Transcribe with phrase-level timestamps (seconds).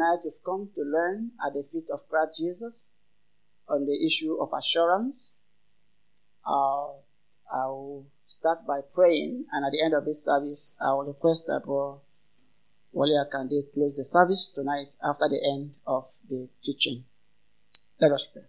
[0.00, 2.90] We've come to learn at the feet of Christ Jesus
[3.68, 5.42] on the issue of assurance.
[6.46, 6.88] Uh,
[7.52, 11.64] I'll start by praying, and at the end of this service, I will request that
[11.66, 12.00] Bro
[12.92, 17.04] Wale Akande close the service tonight after the end of the teaching.
[18.00, 18.44] Let us pray.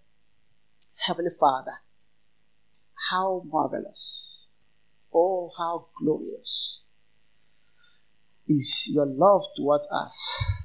[1.05, 1.73] Heavenly Father,
[3.09, 4.47] how marvelous,
[5.13, 6.85] oh, how glorious
[8.47, 10.60] is your love towards us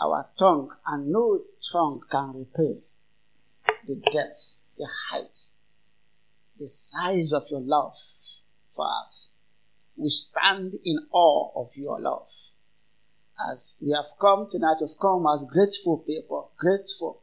[0.00, 1.40] our tongue, and no
[1.72, 2.80] tongue can repay
[3.86, 5.36] the depth, the height,
[6.58, 7.94] the size of your love
[8.68, 9.38] for us.
[9.96, 12.28] We stand in awe of your love.
[13.50, 17.22] As we have come tonight, we've come as grateful people, grateful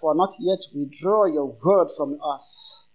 [0.00, 2.90] for not yet withdraw your word from us.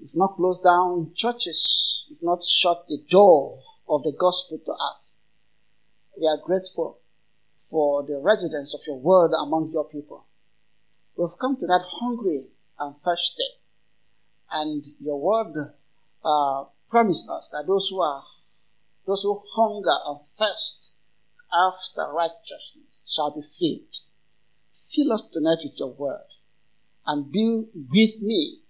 [0.00, 5.26] If not close down churches, if not shut the door of the gospel to us.
[6.18, 7.00] We are grateful
[7.56, 10.26] for the residence of your word among your people.
[11.16, 12.46] We've come to that hungry
[12.78, 13.44] and thirsty,
[14.50, 15.54] and your word
[16.24, 18.22] uh, promised us that those who are
[19.06, 20.98] those who hunger and thirst
[21.52, 23.94] after righteousness shall be filled.
[24.72, 26.26] Fill us tonight with your word,
[27.06, 28.60] and be with me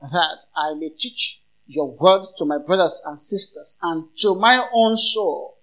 [0.00, 4.96] that I may teach your word to my brothers and sisters and to my own
[4.96, 5.58] soul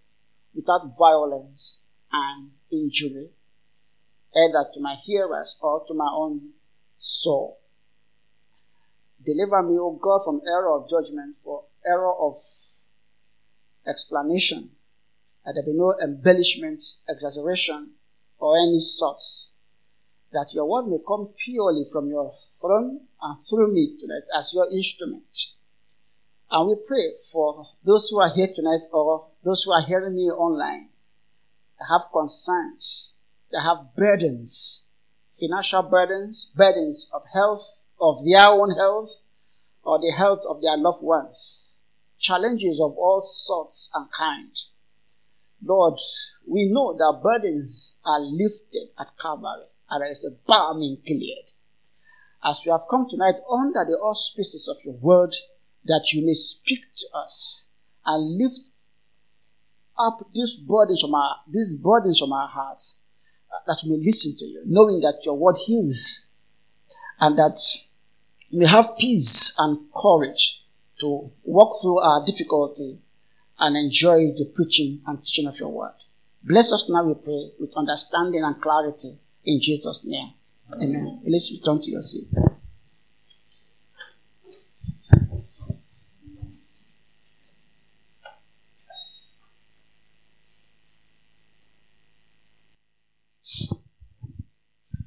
[0.53, 3.29] without violence and injury,
[4.35, 6.49] either to my hearers or to my own
[6.97, 7.59] soul.
[9.23, 12.35] Deliver me, O God, from error of judgment, for error of
[13.87, 14.69] explanation,
[15.45, 17.91] that there be no embellishment, exaggeration,
[18.39, 19.53] or any sorts,
[20.31, 24.69] that your word may come purely from your throne and through me tonight as your
[24.71, 25.35] instrument.
[26.49, 30.29] And we pray for those who are here tonight or those who are hearing me
[30.29, 30.89] online
[31.79, 33.17] they have concerns,
[33.51, 34.95] they have burdens,
[35.29, 39.23] financial burdens, burdens of health, of their own health,
[39.83, 41.81] or the health of their loved ones,
[42.17, 44.73] challenges of all sorts and kinds.
[45.63, 45.99] Lord,
[46.47, 50.97] we know that burdens are lifted at Calvary, and there is a balm in.
[52.43, 55.35] As we have come tonight under the auspices of your word,
[55.85, 57.73] that you may speak to us
[58.05, 58.69] and lift
[59.99, 63.03] up these burdens from our these burdens from our hearts
[63.51, 66.35] uh, that we may listen to you, knowing that your word heals,
[67.19, 67.57] and that
[68.51, 70.63] we have peace and courage
[70.99, 72.99] to walk through our difficulty
[73.59, 75.93] and enjoy the preaching and teaching of your word.
[76.43, 79.09] Bless us now, we pray, with understanding and clarity
[79.45, 80.33] in Jesus' name.
[80.81, 81.21] Amen.
[81.27, 82.27] Let's return to your seat.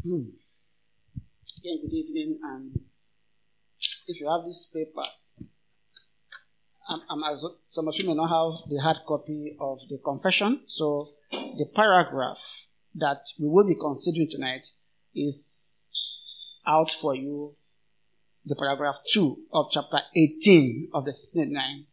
[0.02, 0.30] Hmm.
[1.58, 2.38] Again, good evening.
[2.42, 2.80] And
[4.06, 5.06] if you have this paper,
[6.88, 9.98] um, um, I'm, I'm, some of you may not have the hard copy of the
[10.02, 10.58] confession.
[10.66, 12.38] So the paragraph
[12.94, 14.66] that we will be considering tonight
[15.14, 16.18] is
[16.66, 17.56] out for you.
[18.46, 21.84] The paragraph 2 of chapter 18 of the 69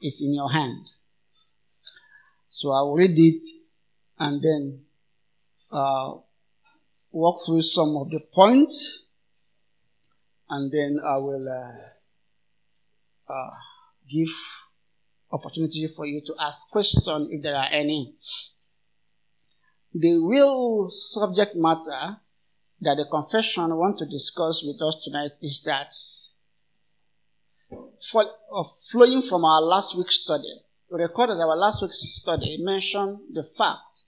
[0.00, 0.90] is in your hand.
[2.48, 3.48] So I will read it
[4.20, 4.84] and then
[5.72, 6.14] uh,
[7.10, 9.08] walk through some of the points,
[10.50, 13.50] and then I will uh, uh,
[14.08, 14.28] give
[15.30, 18.14] opportunity for you to ask questions if there are any.
[19.92, 22.18] The real subject matter
[22.80, 25.90] that the confession want to discuss with us tonight is that
[28.10, 30.62] for, uh, flowing from our last week's study.
[30.90, 34.02] We recorded our last week's study mentioned the fact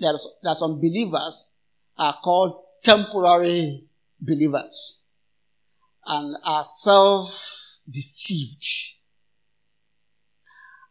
[0.00, 1.55] that, that some believers
[1.96, 3.84] are called temporary
[4.20, 5.12] believers
[6.04, 8.64] and are self deceived.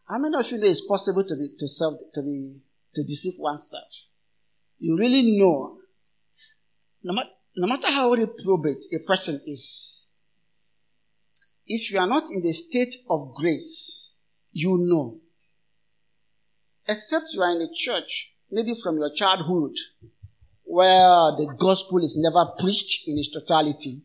[0.08, 2.60] How many of you know it's possible to be to self to be
[2.94, 4.06] to deceive oneself?
[4.78, 5.78] You really know.
[7.02, 10.12] No, matter, no matter how reprobate a person is,
[11.66, 14.18] if you are not in the state of grace,
[14.52, 15.18] you know.
[16.88, 19.72] Except you are in a church, maybe from your childhood,
[20.66, 24.02] where the gospel is never preached in its totality,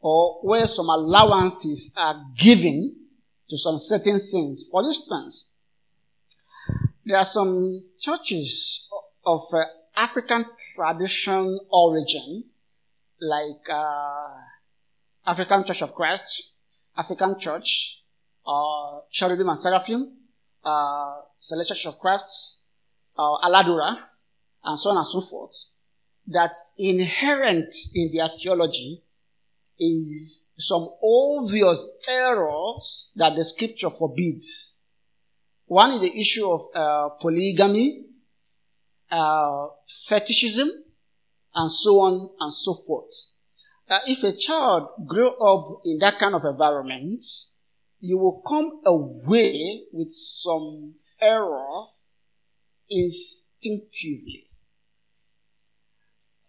[0.00, 2.94] or where some allowances are given
[3.48, 4.68] to some certain sins.
[4.70, 5.64] For instance,
[7.04, 8.88] there are some churches
[9.24, 9.62] of uh,
[9.96, 12.44] African tradition origin,
[13.20, 14.34] like uh,
[15.26, 16.62] African Church of Christ,
[16.96, 18.02] African Church,
[18.46, 20.16] uh, Cherubim and Seraphim,
[20.64, 22.70] uh, Celestial Church of Christ,
[23.18, 23.96] uh, Aladura,
[24.66, 25.54] and so on and so forth,
[26.26, 29.02] that inherent in their theology
[29.78, 34.90] is some obvious errors that the scripture forbids.
[35.66, 38.06] One is the issue of uh, polygamy,
[39.10, 39.68] uh,
[40.08, 40.68] fetishism,
[41.54, 43.12] and so on and so forth.
[43.88, 47.24] Uh, if a child grew up in that kind of environment,
[48.00, 51.86] you will come away with some error
[52.90, 54.45] instinctively.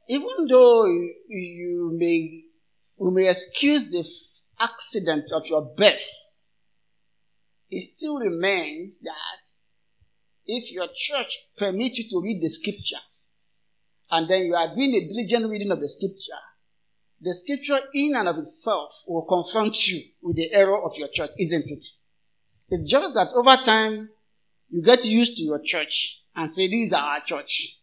[0.10, 0.86] Even though
[1.28, 2.44] you may,
[2.98, 6.48] we may excuse the accident of your birth,
[7.70, 9.50] it still remains that
[10.46, 13.04] if your church permits you to read the scripture,
[14.10, 16.40] and then you are doing a diligent reading of the scripture,
[17.20, 21.32] the scripture in and of itself will confront you with the error of your church,
[21.38, 21.86] isn't it?
[22.70, 24.10] It's just that over time,
[24.70, 27.74] you get used to your church and say, This is our church.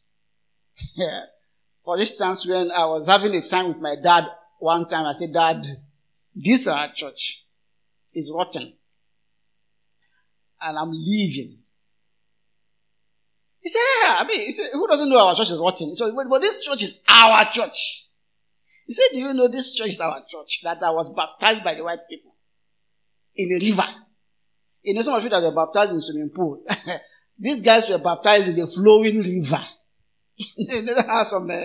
[1.85, 4.27] For instance, when I was having a time with my dad
[4.59, 5.65] one time, I said, Dad,
[6.35, 7.43] this our church.
[8.15, 8.73] is rotten.
[10.63, 11.59] And I'm leaving.
[13.61, 15.95] He said, Yeah, I mean, said, who doesn't know our church is rotten?
[15.95, 18.07] So, but this church is our church.
[18.87, 21.75] He said, Do you know this church is our church that I was baptized by
[21.75, 22.35] the white people
[23.37, 23.89] in a river?
[24.83, 26.63] You know, some of you that were baptized in swimming pool.
[27.39, 29.63] These guys were baptized in the flowing river.
[30.69, 31.65] they have some uh,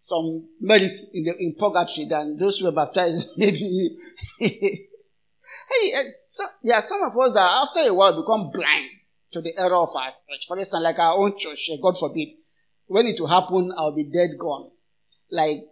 [0.00, 3.96] some merit in the in purgatory than those who were baptized maybe.
[4.38, 8.88] hey, uh, so, yeah, some of us that after a while become blind
[9.32, 10.46] to the error of our church.
[10.46, 12.28] For instance, like our own church, God forbid,
[12.86, 14.70] when it will happen, I'll be dead gone.
[15.30, 15.64] Like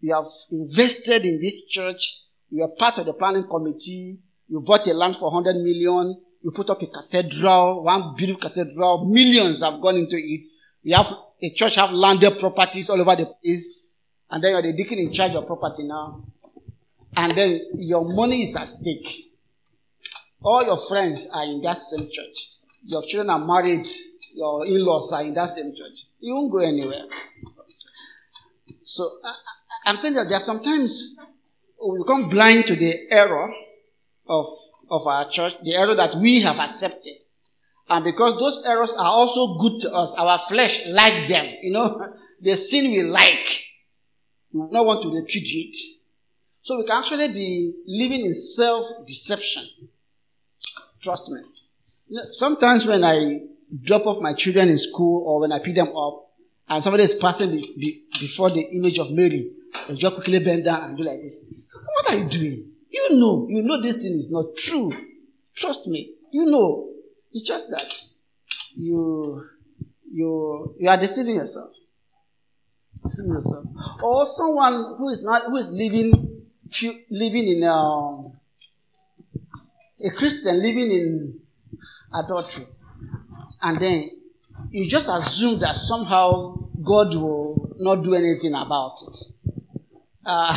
[0.00, 2.22] you have invested in this church.
[2.50, 4.20] You are part of the planning committee.
[4.48, 6.22] You bought a land for 100 million.
[6.42, 9.06] You put up a cathedral, one beautiful cathedral.
[9.10, 10.46] Millions have gone into it.
[10.82, 11.12] You have
[11.42, 13.88] a church have landed properties all over the place.
[14.30, 16.24] And then you're the deacon in charge of property now.
[17.16, 19.32] And then your money is at stake.
[20.42, 22.48] All your friends are in that same church.
[22.84, 23.86] Your children are married.
[24.34, 26.04] Your in-laws are in that same church.
[26.20, 27.04] You won't go anywhere.
[28.82, 29.08] So,
[29.84, 31.18] I'm saying that there are sometimes
[31.84, 33.52] we become blind to the error
[34.28, 34.46] of,
[34.90, 37.14] of our church, the error that we have accepted.
[37.88, 41.46] And because those errors are also good to us, our flesh like them.
[41.62, 42.00] You know,
[42.40, 43.64] the sin we like,
[44.52, 45.76] we do not want to repudiate.
[46.62, 49.64] So we can actually be living in self-deception.
[51.00, 51.40] Trust me.
[52.08, 53.40] You know, sometimes when I
[53.82, 56.26] drop off my children in school or when I pick them up
[56.68, 59.52] and somebody is passing be, be, before the image of Mary,
[59.88, 61.66] and just quickly bend down and do like this.
[62.02, 62.72] What are you doing?
[62.90, 64.92] You know, you know this thing is not true.
[65.54, 66.14] Trust me.
[66.32, 66.95] You know.
[67.36, 67.92] It's just that
[68.74, 69.42] you
[70.10, 71.68] you you are deceiving yourself.
[73.02, 73.66] Deceiving yourself.
[74.02, 76.44] Or someone who is not who is living
[77.10, 78.32] living in um,
[80.02, 81.38] a Christian living in
[82.14, 82.64] adultery.
[83.60, 84.04] And then
[84.70, 89.16] you just assume that somehow God will not do anything about it.
[90.24, 90.56] Uh,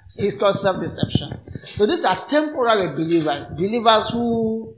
[0.16, 1.36] it's called self deception.
[1.76, 4.74] So these are temporary believers, believers who.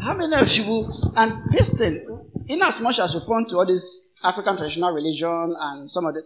[0.00, 0.90] How many of you.
[1.16, 5.90] And thing, in as much as we point to all this African traditional religion and
[5.90, 6.22] some of the.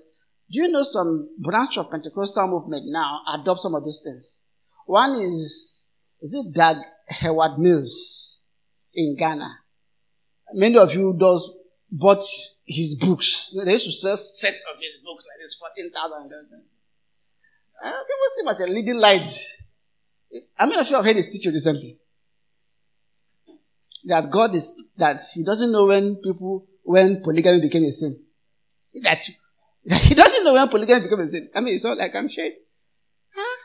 [0.51, 4.49] Do you know some branch of Pentecostal movement now adopt some of these things?
[4.87, 6.77] One is, is it Dag
[7.21, 8.47] Heward-Mills
[8.95, 9.49] in Ghana?
[10.55, 11.59] Many of you does
[11.91, 12.23] bought
[12.67, 13.57] his books.
[13.65, 16.63] They used to sell set of his books like this, 14,000.
[17.85, 19.27] Uh, people see him as a leading light.
[20.59, 21.99] I mean, if you have heard his teaching recently,
[24.07, 28.15] that God is, that he doesn't know when people, when polygamy became a sin.
[29.03, 29.25] That,
[29.85, 31.49] he doesn't know when polygamy became a sin.
[31.55, 32.49] I mean, it's not like I'm sure.
[33.35, 33.57] Huh?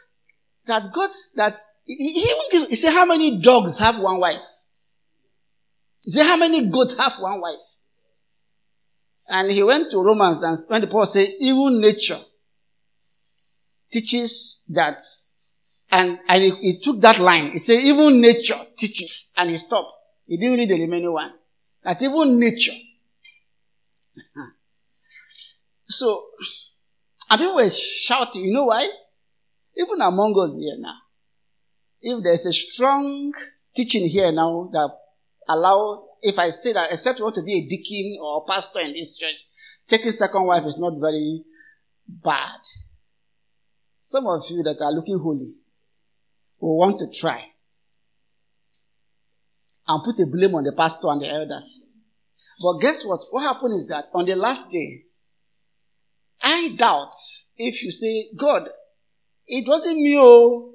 [0.66, 4.44] That God, that, he, he even give, he how many dogs have one wife?
[6.04, 7.60] He how many goats have one wife?
[9.30, 12.16] And he went to Romans and when the Paul said, even nature
[13.92, 15.00] teaches that,
[15.92, 17.52] and, and he, he took that line.
[17.52, 19.92] He said, even nature teaches, and he stopped.
[20.28, 21.34] He didn't read the remaining one.
[21.84, 22.74] That even nature.
[25.86, 26.22] so,
[27.32, 28.88] and people were shouting, you know why?
[29.76, 30.98] Even among us here now,
[32.02, 33.32] if there's a strong
[33.76, 34.90] teaching here now that
[35.48, 38.80] allow if I say that, except you want to be a deacon or a pastor
[38.80, 39.44] in this church,
[39.88, 41.44] taking second wife is not very
[42.08, 42.60] bad.
[44.00, 45.48] Some of you that are looking holy
[46.60, 47.42] will want to try
[49.88, 51.88] and put the blame on the pastor and the elders.
[52.62, 53.20] But guess what?
[53.32, 55.04] What happened is that on the last day,
[56.42, 57.12] I doubt
[57.58, 58.70] if you say, God,
[59.48, 60.74] it wasn't me, oh.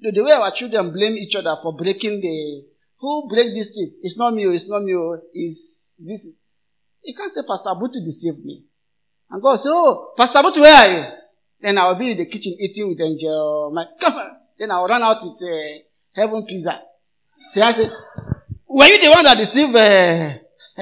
[0.00, 2.64] The, way our children blame each other for breaking the,
[2.98, 3.98] who break this thing?
[4.02, 6.48] It's not me, oh, it's not me, oh, it's, this is,
[7.02, 8.64] you can't say Pastor Abutu deceived me.
[9.30, 11.04] And God say, oh, Pastor Abutu, where are you?
[11.60, 13.72] Then I'll be in the kitchen eating with Angel.
[13.74, 14.30] My, come on.
[14.58, 15.78] Then I'll run out with uh,
[16.14, 16.80] heaven pizza.
[17.50, 17.90] So I said,
[18.68, 20.30] were you the one that deceived uh,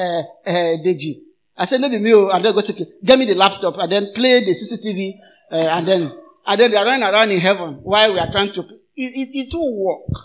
[0.00, 1.12] uh, uh, Deji?
[1.56, 4.12] I said, maybe me, oh, and then go say, get me the laptop, and then
[4.14, 5.12] play the CCTV,
[5.52, 6.12] uh, and then,
[6.46, 9.28] and then they are running around in heaven while we are trying to, it, it,
[9.32, 10.18] it will work.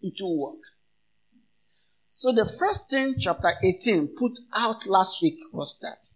[0.00, 0.62] It will work.
[2.08, 6.06] So the first thing chapter 18 put out last week was that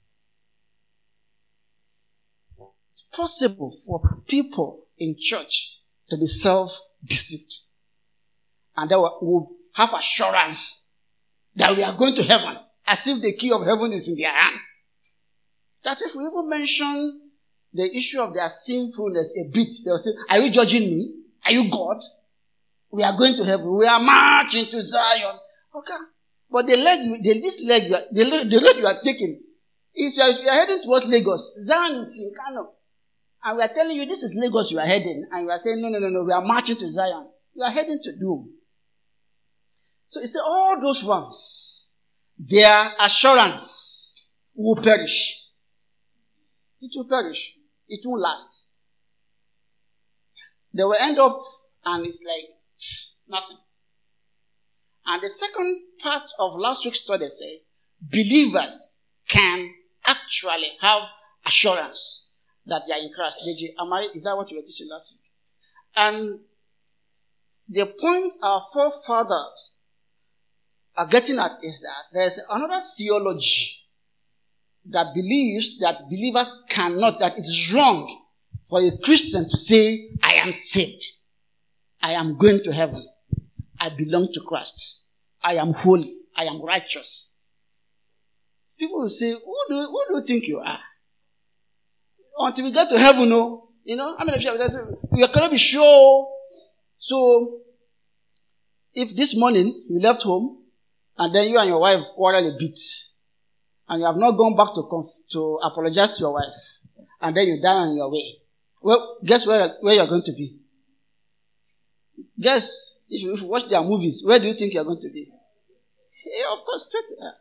[2.89, 7.60] it's possible for people in church to be self-deceived.
[8.77, 11.05] And they will have assurance
[11.57, 14.33] that we are going to heaven as if the key of heaven is in their
[14.33, 14.57] hand.
[15.85, 17.21] That if we even mention
[17.73, 21.15] the issue of their sinfulness a bit, they'll say, are you judging me?
[21.47, 21.99] Are you God?
[22.91, 23.79] We are going to heaven.
[23.79, 25.37] We are marching to Zion.
[25.75, 25.93] Okay.
[26.51, 29.41] But the leg, the, this leg, you are, the, the leg you are taking
[29.95, 31.55] is you are, you are heading towards Lagos.
[31.65, 32.73] Zion is in Kano.
[33.45, 35.27] And we are telling you this is Lagos you are heading.
[35.31, 37.31] And you are saying, no, no, no, no, we are marching to Zion.
[37.55, 38.53] You are heading to doom.
[40.11, 41.95] So he said, all those ones,
[42.37, 45.41] their assurance will perish.
[46.81, 47.55] It will perish.
[47.89, 48.81] It won't last.
[50.75, 51.39] They will end up
[51.85, 52.91] and it's like
[53.29, 53.59] nothing.
[55.07, 59.73] And the second part of last week's study says believers can
[60.09, 61.05] actually have
[61.47, 62.33] assurance
[62.67, 63.43] that they are in Christ.
[63.47, 65.31] I, is that what you were teaching last week?
[65.95, 66.41] And
[67.69, 69.80] the point our forefathers
[71.01, 73.75] are getting at is that there's another theology
[74.85, 78.07] that believes that believers cannot, that it's wrong
[78.69, 81.03] for a Christian to say, I am saved.
[82.03, 83.03] I am going to heaven.
[83.79, 85.23] I belong to Christ.
[85.43, 86.13] I am holy.
[86.37, 87.41] I am righteous.
[88.79, 90.81] People will say, who do, who do you think you are?
[92.41, 93.69] Until we get to heaven, no.
[93.85, 94.71] You know, I mean, if you have
[95.15, 96.29] you cannot be sure.
[96.99, 97.61] So,
[98.93, 100.60] if this morning you left home
[101.21, 102.79] and then you and your wife quarrel a bit
[103.89, 106.55] and you have not gone back to, conf- to apologize to your wife
[107.21, 108.25] and then you die on your way,
[108.81, 110.59] well, guess where, where you're going to be?
[112.41, 115.11] Guess, if you, if you watch their movies, where do you think you're going to
[115.13, 115.27] be?
[116.39, 117.37] Yeah, of course, straight to hell.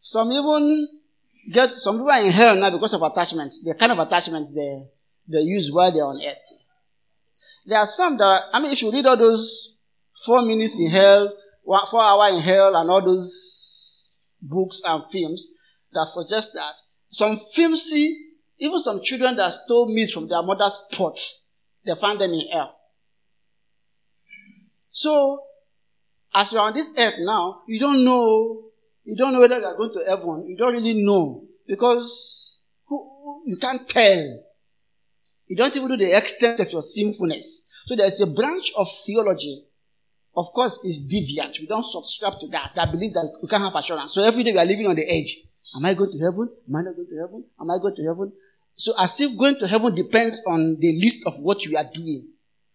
[0.00, 0.88] Some even
[1.50, 3.64] get, some people are in hell now because of attachments.
[3.64, 6.66] The kind of attachments they, they use while they're on earth.
[7.64, 9.86] There are some that, I mean, if you read all those
[10.26, 11.32] four minutes in hell,
[11.90, 15.46] four hour in hell, and all those books and films
[15.92, 16.74] that suggest that
[17.08, 21.18] some films see even some children that stole meat from their mother's pot,
[21.84, 22.76] they found them in hell.
[24.90, 25.38] So,
[26.34, 28.70] as you're on this earth now, you don't know,
[29.04, 30.44] you don't know whether you are going to heaven.
[30.46, 34.42] You don't really know because who, you can't tell.
[35.46, 37.68] You don't even know the extent of your sinfulness.
[37.86, 39.64] So there's a branch of theology.
[40.36, 41.58] Of course, is deviant.
[41.60, 42.78] We don't subscribe to that.
[42.78, 44.14] I believe that we can't have assurance.
[44.14, 45.36] So every day we are living on the edge.
[45.76, 46.48] Am I going to heaven?
[46.68, 47.44] Am I not going to heaven?
[47.60, 48.32] Am I going to heaven?
[48.74, 52.28] So as if going to heaven depends on the list of what you are doing.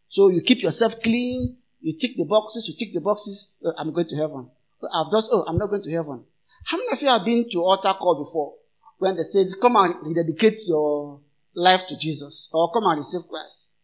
[0.07, 3.91] So you keep yourself clean, you tick the boxes, you tick the boxes, oh, I'm
[3.91, 4.49] going to heaven.
[4.83, 6.23] Oh, I've just, oh, I'm not going to heaven.
[6.65, 8.53] How many of you have been to altar call before?
[8.97, 11.21] When they said, come and rededicate your
[11.55, 13.79] life to Jesus, or come and receive Christ.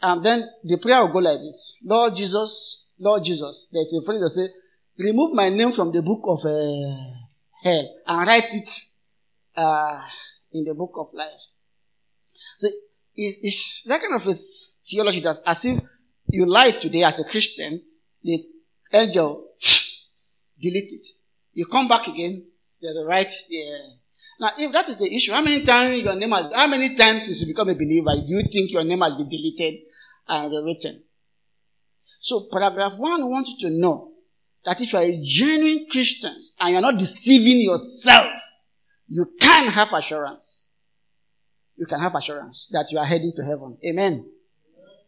[0.00, 1.82] And then the prayer will go like this.
[1.86, 3.70] Lord Jesus, Lord Jesus.
[3.72, 4.46] There's a phrase that say,
[5.04, 7.24] remove my name from the book of uh,
[7.62, 8.70] hell and write it
[9.56, 10.02] uh,
[10.52, 11.40] in the book of life.
[12.56, 12.68] So
[13.14, 14.34] it's, it's that kind of a
[14.84, 15.80] theology that's as if
[16.28, 17.80] you lie today as a Christian,
[18.22, 18.44] the
[18.92, 19.48] angel
[20.60, 21.06] delete it.
[21.52, 22.46] You come back again,
[22.80, 23.78] they're the right there.
[24.40, 27.26] Now, if that is the issue, how many times your name has, how many times
[27.26, 29.74] since you become a believer do you think your name has been deleted
[30.26, 31.00] and rewritten?
[32.24, 34.12] So, paragraph one wants you to know
[34.64, 38.32] that if you are a genuine Christian and you're not deceiving yourself,
[39.08, 40.64] you can have assurance
[41.76, 43.76] you can have assurance that you are heading to heaven.
[43.86, 44.30] Amen.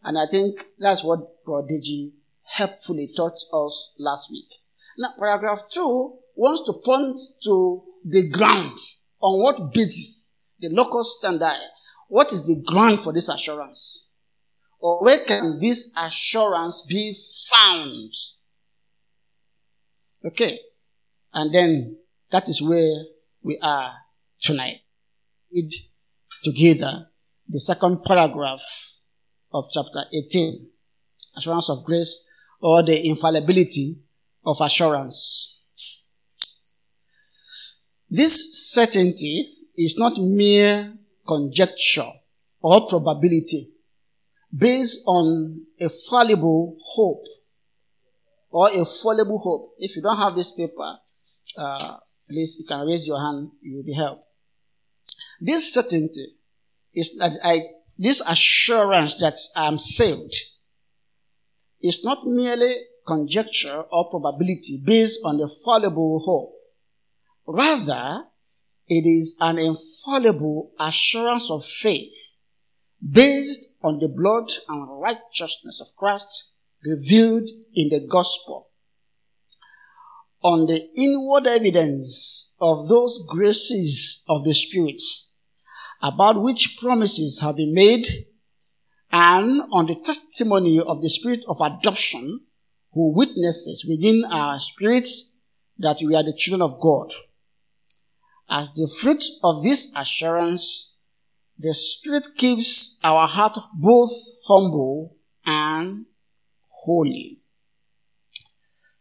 [0.03, 2.11] And I think that's what Deji
[2.43, 4.51] helpfully taught us last week.
[4.97, 8.77] Now, paragraph two wants to point to the ground.
[9.19, 10.53] On what basis?
[10.59, 11.57] The local standard.
[12.07, 14.06] What is the ground for this assurance?
[14.79, 17.15] Or where can this assurance be
[17.49, 18.13] found?
[20.25, 20.59] Okay.
[21.33, 21.97] And then
[22.31, 23.03] that is where
[23.41, 23.93] we are
[24.39, 24.81] tonight.
[25.51, 25.71] Read
[26.43, 27.07] together
[27.47, 28.61] the second paragraph
[29.53, 30.69] of chapter 18,
[31.37, 32.29] assurance of grace
[32.61, 33.95] or the infallibility
[34.45, 35.53] of assurance.
[38.09, 40.93] This certainty is not mere
[41.27, 42.09] conjecture
[42.61, 43.76] or probability
[44.55, 47.25] based on a fallible hope
[48.49, 49.73] or a fallible hope.
[49.77, 50.97] If you don't have this paper,
[51.57, 54.23] uh, please you can raise your hand, you will be helped.
[55.39, 56.25] This certainty
[56.93, 57.61] is that I,
[57.97, 60.35] this assurance that I'm saved
[61.81, 62.73] is not merely
[63.05, 66.53] conjecture or probability based on a fallible hope.
[67.45, 68.23] Rather,
[68.87, 72.36] it is an infallible assurance of faith
[73.01, 78.69] based on the blood and righteousness of Christ revealed in the gospel,
[80.43, 85.01] on the inward evidence of those graces of the Spirit
[86.01, 88.07] about which promises have been made,
[89.11, 92.41] and on the testimony of the Spirit of adoption
[92.93, 97.13] who witnesses within our spirits that we are the children of God.
[98.49, 100.96] As the fruit of this assurance,
[101.59, 104.11] the Spirit keeps our heart both
[104.47, 106.05] humble and
[106.85, 107.39] holy.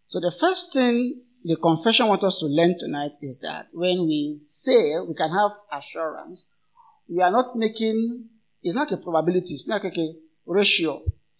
[0.06, 4.36] So the first thing the confession wants us to learn tonight is that when we
[4.40, 6.54] say we can have assurance,
[7.08, 8.24] we are not making,
[8.62, 10.12] it's not a probability, it's not like a
[10.44, 10.98] ratio,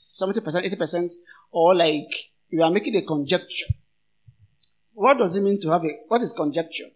[0.08, 1.12] 70%, 80%,
[1.50, 2.08] or like
[2.52, 3.66] we are making a conjecture.
[4.92, 6.88] What does it mean to have a, what is conjecture?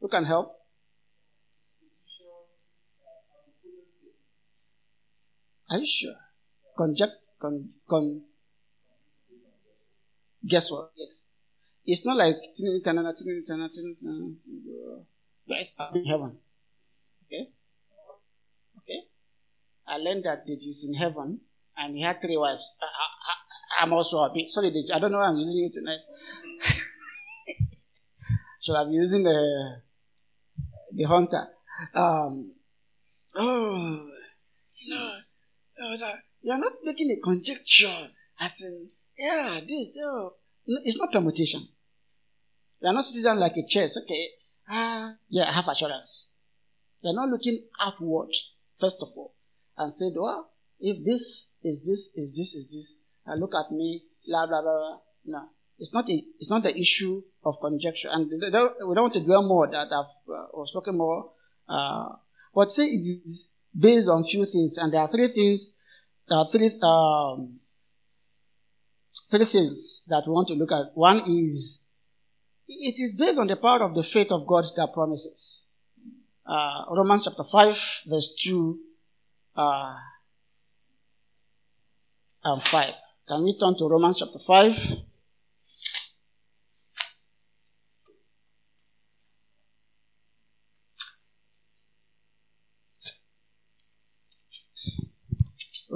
[0.00, 0.55] Who can help?
[5.70, 6.14] Are you sure?
[6.76, 8.22] Conject, con, con,
[10.46, 10.90] guess what?
[10.96, 11.28] Yes.
[11.84, 12.36] It's not like
[15.46, 16.38] yes, I'm in heaven.
[17.26, 17.50] Okay?
[18.78, 19.00] Okay?
[19.86, 21.40] I learned that Deji is in heaven
[21.76, 22.74] and he had three wives.
[23.78, 24.46] I, am also happy.
[24.48, 26.00] Sorry, Deji, I don't know why I'm using you tonight.
[28.60, 29.82] Should I be using the
[30.96, 31.46] the hunter.
[31.94, 32.54] Um,
[33.36, 34.10] oh,
[34.80, 35.12] you know,
[36.42, 38.08] you're not making a conjecture
[38.40, 40.30] as in, yeah, this, oh.
[40.66, 41.60] No, it's not permutation.
[42.80, 44.28] You're not sitting down like a chess, okay,
[44.68, 46.40] ah, yeah, I have assurance.
[47.02, 48.30] You're not looking outward,
[48.78, 49.34] first of all,
[49.78, 54.02] and said, well, if this is this, is this, is this, and look at me,
[54.26, 54.98] blah, blah, blah, blah.
[55.24, 55.48] No.
[55.78, 58.08] It's not a, it's not the issue of conjecture.
[58.10, 61.32] And we don't want to dwell more that I've uh, spoken more.
[61.68, 62.08] Uh,
[62.54, 65.82] but say it is based on few things, and there are three things,
[66.30, 67.46] uh, three, um,
[69.30, 70.96] three things that we want to look at.
[70.96, 71.90] One is,
[72.68, 75.70] it is based on the power of the faith of God that promises.
[76.46, 77.68] Uh, Romans chapter 5,
[78.08, 78.78] verse 2
[79.56, 79.94] uh,
[82.44, 82.94] and 5.
[83.28, 85.15] Can we turn to Romans chapter 5?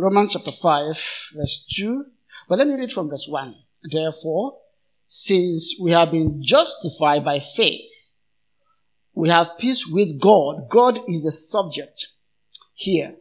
[0.00, 0.86] Romans chapter 5,
[1.36, 2.04] verse 2.
[2.48, 3.52] But let me read from verse 1.
[3.84, 4.58] Therefore,
[5.06, 8.16] since we have been justified by faith,
[9.14, 10.70] we have peace with God.
[10.70, 12.06] God is the subject
[12.76, 13.12] here.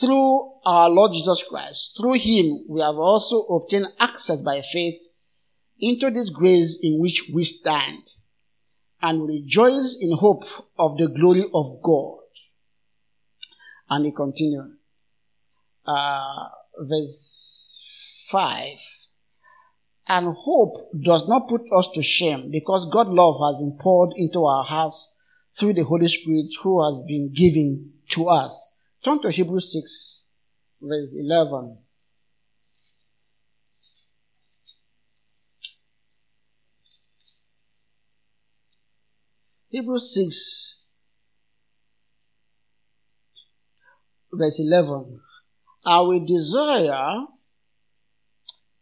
[0.00, 4.98] Through our Lord Jesus Christ, through him, we have also obtained access by faith
[5.78, 8.02] into this grace in which we stand
[9.00, 10.44] and rejoice in hope
[10.78, 12.18] of the glory of God.
[13.88, 14.77] And he continued
[15.88, 16.48] uh,
[16.78, 18.78] verse 5.
[20.10, 24.44] And hope does not put us to shame because God's love has been poured into
[24.44, 25.14] our hearts
[25.58, 28.86] through the Holy Spirit who has been given to us.
[29.04, 30.34] Turn to Hebrews 6,
[30.80, 31.78] verse 11.
[39.70, 40.90] Hebrews 6,
[44.32, 45.20] verse 11.
[45.84, 47.26] I will desire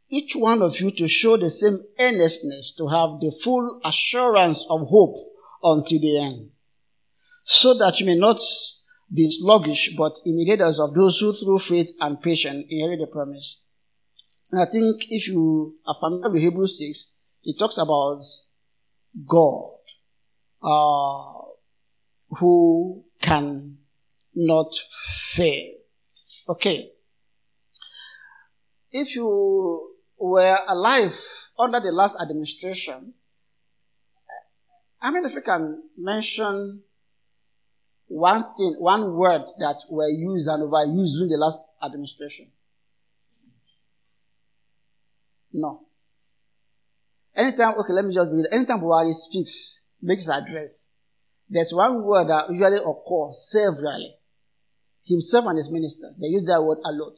[0.09, 4.81] each one of you to show the same earnestness to have the full assurance of
[4.89, 5.17] hope
[5.63, 6.51] until the end,
[7.45, 8.39] so that you may not
[9.13, 13.63] be sluggish, but imitators of those who through faith and patience inherit the promise.
[14.53, 18.19] And I think if you are familiar with Hebrews 6, it talks about
[19.27, 19.79] God,
[20.63, 21.43] uh,
[22.39, 23.79] who can
[24.35, 25.76] not fail.
[26.49, 26.93] Okay
[28.97, 31.13] if you were alive
[31.59, 33.15] under the last administration,
[35.01, 36.83] I mean, if you can mention
[38.07, 42.51] one thing, one word that were used and overused during the last administration?
[45.53, 45.83] No.
[47.35, 48.47] Anytime, okay, let me just read.
[48.51, 51.05] Anytime Buhari speaks, makes address,
[51.49, 54.16] there's one word that usually occurs severally.
[55.07, 57.16] Himself and his ministers, they use that word a lot.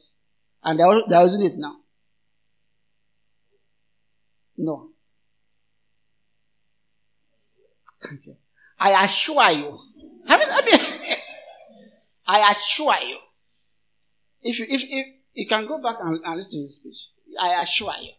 [0.63, 1.77] And they're, they're using it now.
[4.57, 4.89] No.
[8.03, 8.35] Thank you.
[8.79, 9.77] I assure you.
[10.27, 11.15] I mean, I mean,
[12.27, 13.17] I assure you.
[14.41, 17.61] If you, if, if you can go back and, and listen to his speech, I
[17.61, 18.11] assure you.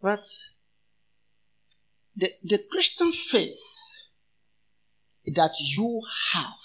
[0.00, 0.24] But
[2.16, 3.62] the, the Christian faith
[5.34, 6.00] that you
[6.32, 6.60] have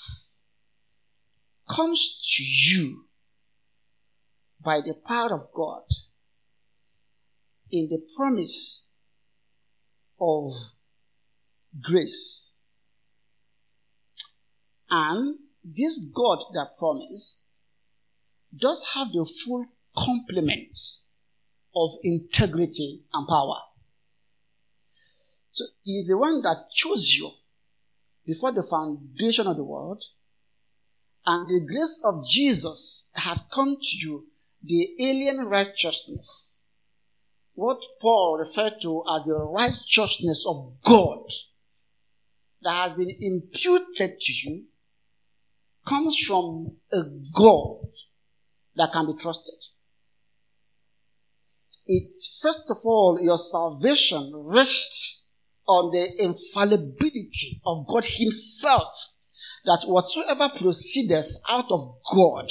[1.69, 3.03] comes to you
[4.63, 5.83] by the power of God
[7.71, 8.93] in the promise
[10.19, 10.49] of
[11.81, 12.63] grace.
[14.89, 17.51] And this God that promised
[18.55, 20.77] does have the full complement
[21.75, 23.57] of integrity and power.
[25.57, 27.31] So he is the one that chose you
[28.27, 30.03] before the foundation of the world,
[31.25, 34.27] and the grace of Jesus had come to you,
[34.63, 36.73] the alien righteousness,
[37.55, 41.23] what Paul referred to as the righteousness of God
[42.61, 44.65] that has been imputed to you,
[45.87, 47.01] comes from a
[47.33, 47.87] God
[48.75, 49.55] that can be trusted.
[51.87, 55.16] It's first of all, your salvation rests
[55.67, 59.13] on the infallibility of God Himself.
[59.65, 61.81] That whatsoever proceedeth out of
[62.13, 62.49] God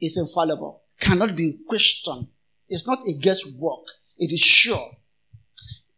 [0.00, 2.28] is infallible, cannot be questioned.
[2.68, 3.86] It's not a guesswork.
[4.16, 4.86] It is sure.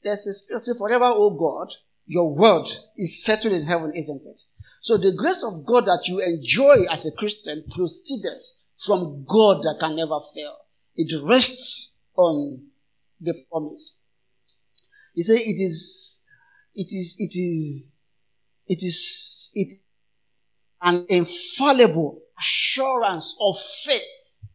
[0.02, 1.72] There's a scripture forever, O God,
[2.06, 4.40] your word is settled in heaven, isn't it?
[4.80, 9.76] So the grace of God that you enjoy as a Christian proceedeth from God that
[9.78, 10.56] can never fail.
[10.96, 12.66] It rests on
[13.20, 14.01] the promise.
[15.14, 16.30] He said it is,
[16.74, 18.00] it is, it is,
[18.66, 19.72] it is, it,
[20.80, 24.48] an infallible assurance of faith.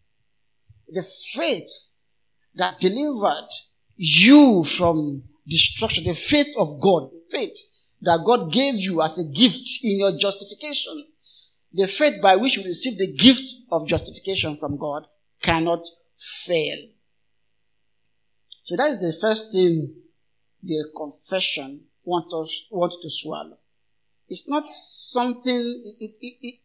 [0.89, 2.06] The faith
[2.56, 3.48] that delivered
[3.96, 7.58] you from destruction, the faith of God, faith
[8.02, 11.06] that God gave you as a gift in your justification.
[11.74, 15.06] The faith by which you receive the gift of justification from God
[15.41, 16.78] cannot fail.
[18.48, 19.93] So that is the first thing
[20.68, 23.58] the confession want us want to swallow.
[24.28, 25.56] It's not something.
[26.00, 26.56] It, it, it,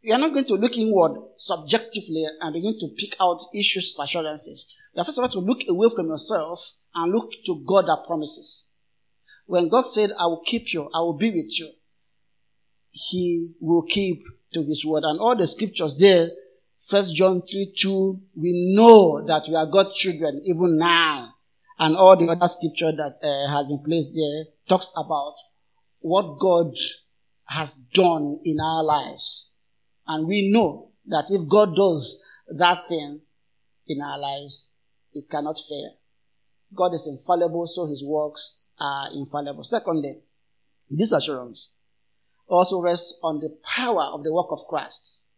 [0.00, 4.04] you are not going to look inward subjectively and begin to pick out issues of
[4.04, 4.80] assurances.
[4.94, 8.04] You are first of all to look away from yourself and look to God that
[8.06, 8.80] promises.
[9.46, 11.68] When God said, I will keep you, I will be with you,
[12.90, 14.20] He will keep
[14.52, 15.02] to His word.
[15.04, 16.28] And all the scriptures there,
[16.88, 21.34] First John 3 2, we know that we are God's children even now
[21.78, 25.34] and all the other scripture that uh, has been placed there talks about
[26.00, 26.72] what God
[27.48, 29.64] has done in our lives.
[30.06, 32.24] And we know that if God does
[32.58, 33.20] that thing
[33.86, 34.80] in our lives,
[35.12, 35.98] it cannot fail.
[36.74, 39.64] God is infallible, so his works are infallible.
[39.64, 40.22] Secondly,
[40.90, 41.80] this assurance
[42.46, 45.36] also rests on the power of the work of Christ.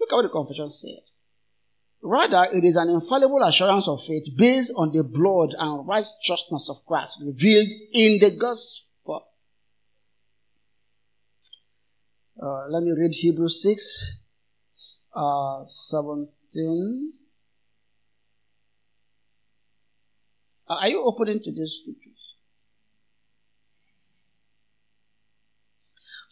[0.00, 1.10] Look at what the confession said.
[2.06, 6.76] Rather, it is an infallible assurance of faith based on the blood and righteousness of
[6.86, 9.26] Christ revealed in the gospel.
[12.40, 14.28] Uh, let me read Hebrews 6,
[15.16, 17.12] uh, 17.
[20.68, 22.13] Uh, are you opening to this scripture?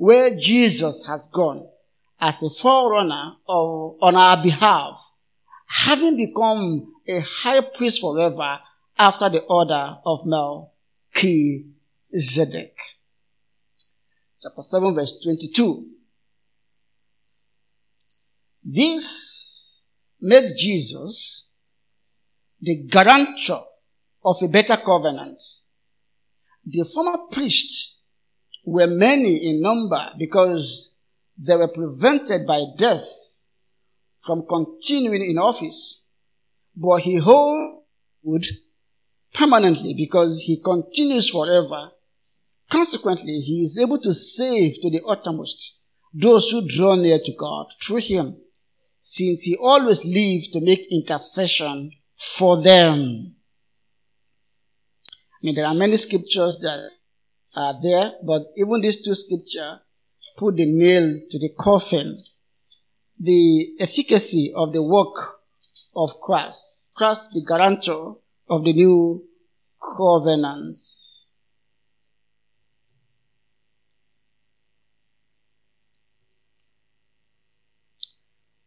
[0.00, 1.68] where Jesus has gone
[2.18, 4.98] as a forerunner of, on our behalf,
[5.66, 8.58] having become a high priest forever
[8.98, 12.72] after the order of Melchizedek.
[14.42, 15.90] Chapter 7 verse 22.
[18.64, 21.66] This made Jesus
[22.58, 23.60] the guarantor
[24.24, 25.38] of a better covenant.
[26.64, 27.89] The former priests
[28.70, 31.02] were many in number because
[31.36, 33.04] they were prevented by death
[34.20, 36.16] from continuing in office,
[36.76, 37.82] but he hold
[39.34, 41.90] permanently because he continues forever.
[42.70, 47.66] Consequently, he is able to save to the uttermost those who draw near to God
[47.82, 48.36] through him,
[49.00, 53.34] since he always lives to make intercession for them.
[55.02, 56.88] I mean, there are many scriptures that
[57.56, 59.80] are there, but even these two scriptures
[60.36, 62.18] put the nail to the coffin.
[63.18, 65.14] The efficacy of the work
[65.94, 66.92] of Christ.
[66.96, 69.24] Christ, the guarantor of the new
[69.96, 71.30] covenants.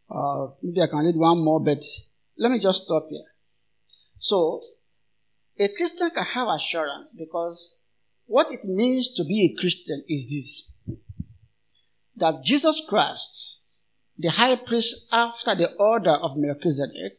[0.08, 1.82] Uh, maybe I can read one more, but
[2.38, 3.24] let me just stop here.
[4.18, 4.60] So,
[5.58, 7.83] a Christian can have assurance because
[8.26, 10.70] what it means to be a Christian is this
[12.16, 13.68] that Jesus Christ,
[14.16, 17.18] the high priest after the order of Melchizedek,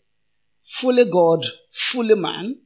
[0.64, 2.60] fully God, fully man,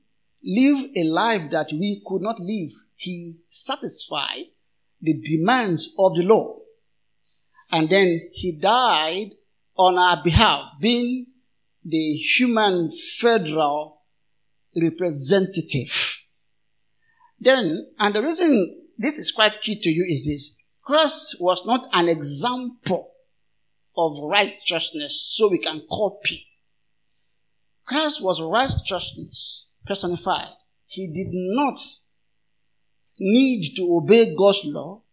[0.44, 2.70] lived a life that we could not live.
[2.96, 4.46] He satisfied
[5.02, 6.60] the demands of the law.
[7.72, 9.30] And then he died
[9.76, 11.28] on our behalf, being
[11.84, 14.02] the human federal
[14.80, 16.09] representative.
[17.40, 21.86] Then, and the reason this is quite key to you is this Christ was not
[21.94, 23.12] an example
[23.96, 26.42] of righteousness so we can copy.
[27.86, 30.50] Christ was righteousness personified.
[30.86, 31.80] He did not
[33.20, 35.04] need to obey God's law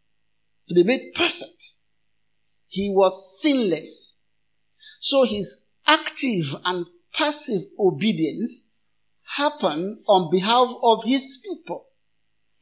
[0.69, 1.62] to be made perfect.
[2.69, 4.29] He was sinless.
[5.01, 8.85] So his active and passive obedience
[9.37, 11.86] happened on behalf of his people.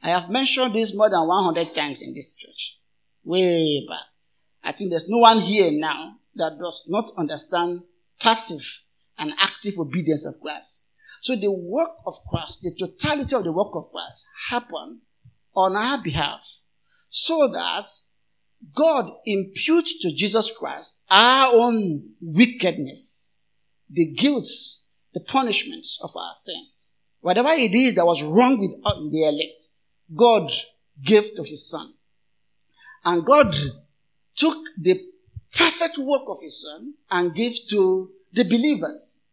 [0.05, 2.77] I have mentioned this more than 100 times in this church.
[3.23, 4.05] Way back.
[4.63, 7.81] I think there's no one here now that does not understand
[8.21, 8.63] passive
[9.17, 10.93] and active obedience of Christ.
[11.21, 15.01] So the work of Christ, the totality of the work of Christ happen
[15.55, 16.45] on our behalf
[17.09, 17.85] so that
[18.75, 23.41] God imputes to Jesus Christ our own wickedness,
[23.89, 24.47] the guilt
[25.15, 26.61] the punishments of our sin.
[27.21, 29.65] Whatever it is that was wrong with uh, the elect,
[30.13, 30.51] God
[31.01, 31.87] gave to his son.
[33.03, 33.53] And God
[34.35, 34.99] took the
[35.55, 39.27] perfect work of his son and gave to the believers.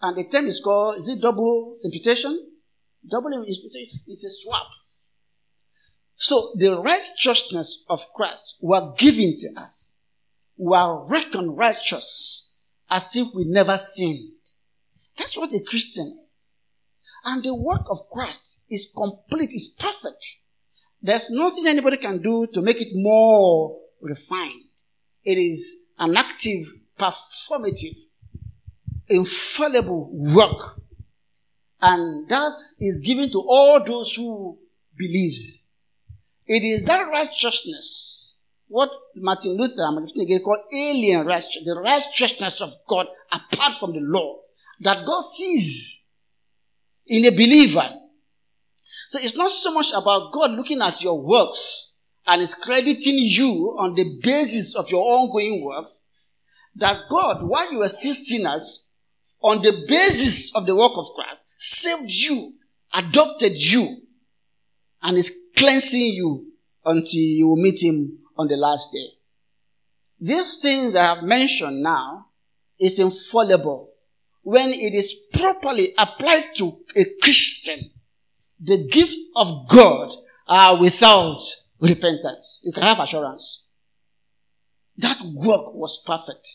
[0.00, 2.50] And the term is called, is it double imputation?
[3.08, 4.70] Double imputation, it's a swap.
[6.14, 10.04] So the righteousness of Christ were given to us.
[10.56, 14.30] We are reckoned righteous as if we never sinned.
[15.16, 16.21] That's what a Christian is.
[17.24, 20.24] And the work of Christ is complete, is perfect.
[21.00, 24.60] There's nothing anybody can do to make it more refined.
[25.24, 26.60] It is an active,
[26.98, 27.96] performative,
[29.08, 30.80] infallible work.
[31.80, 34.58] And that is given to all those who
[34.96, 35.76] believes.
[36.46, 42.72] It is that righteousness, what Martin Luther Martin Luther called alien righteousness, the righteousness of
[42.88, 44.38] God apart from the law
[44.80, 46.01] that God sees
[47.12, 47.86] in a believer.
[49.08, 53.76] So it's not so much about God looking at your works and is crediting you
[53.78, 56.10] on the basis of your ongoing works.
[56.76, 58.96] That God, while you were still sinners,
[59.42, 62.52] on the basis of the work of Christ, saved you,
[62.94, 63.86] adopted you,
[65.02, 66.52] and is cleansing you
[66.86, 69.06] until you meet him on the last day.
[70.18, 72.28] These things I have mentioned now
[72.80, 73.91] is infallible
[74.42, 77.80] when it is properly applied to a Christian,
[78.60, 80.10] the gift of God
[80.48, 81.38] are without
[81.80, 82.62] repentance.
[82.64, 83.74] You can have assurance.
[84.98, 86.46] That work was perfect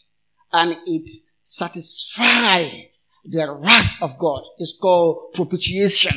[0.53, 1.09] and it
[1.43, 2.71] satisfied
[3.25, 4.43] the wrath of God.
[4.57, 6.15] It's called propitiation.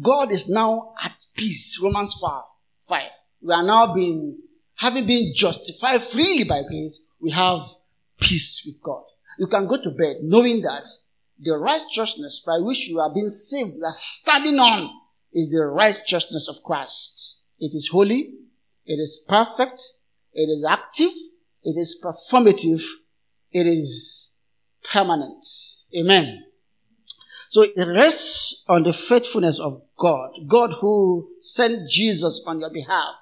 [0.00, 1.80] God is now at peace.
[1.82, 2.42] Romans 5.
[2.88, 3.10] 5.
[3.42, 4.38] We are now being,
[4.76, 7.60] having been justified freely by grace, we have
[8.20, 9.04] peace with God.
[9.38, 10.86] You can go to bed knowing that
[11.38, 14.90] the righteousness by which you are being saved, you are standing on,
[15.32, 17.54] is the righteousness of Christ.
[17.58, 18.34] It is holy,
[18.84, 19.80] it is perfect,
[20.34, 21.10] it is active,
[21.62, 22.82] it is performative,
[23.50, 24.42] it is
[24.92, 25.42] permanent.
[25.98, 26.44] Amen.
[27.48, 33.16] So it rests on the faithfulness of God, God who sent Jesus on your behalf,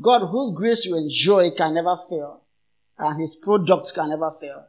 [0.00, 2.42] God whose grace you enjoy can never fail,
[2.98, 4.66] and his products can never fail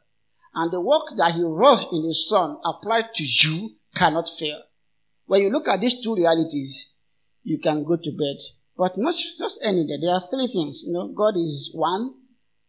[0.58, 4.60] and the work that he wrought in his son applied to you cannot fail.
[5.28, 7.04] When you look at these two realities,
[7.44, 8.38] you can go to bed.
[8.76, 9.98] But not just any day.
[10.02, 10.84] There are three things.
[10.88, 12.12] You know, God is one,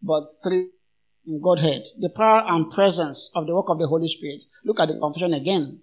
[0.02, 0.68] but three
[1.26, 1.82] in Godhead.
[1.98, 4.44] The power and presence of the work of the Holy Spirit.
[4.66, 5.80] Look at the confession again.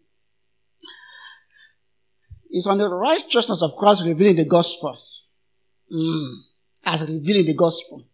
[2.52, 4.96] It's on the righteousness of Christ revealing the gospel.
[5.92, 6.28] Mm,
[6.86, 8.06] as revealing the gospel.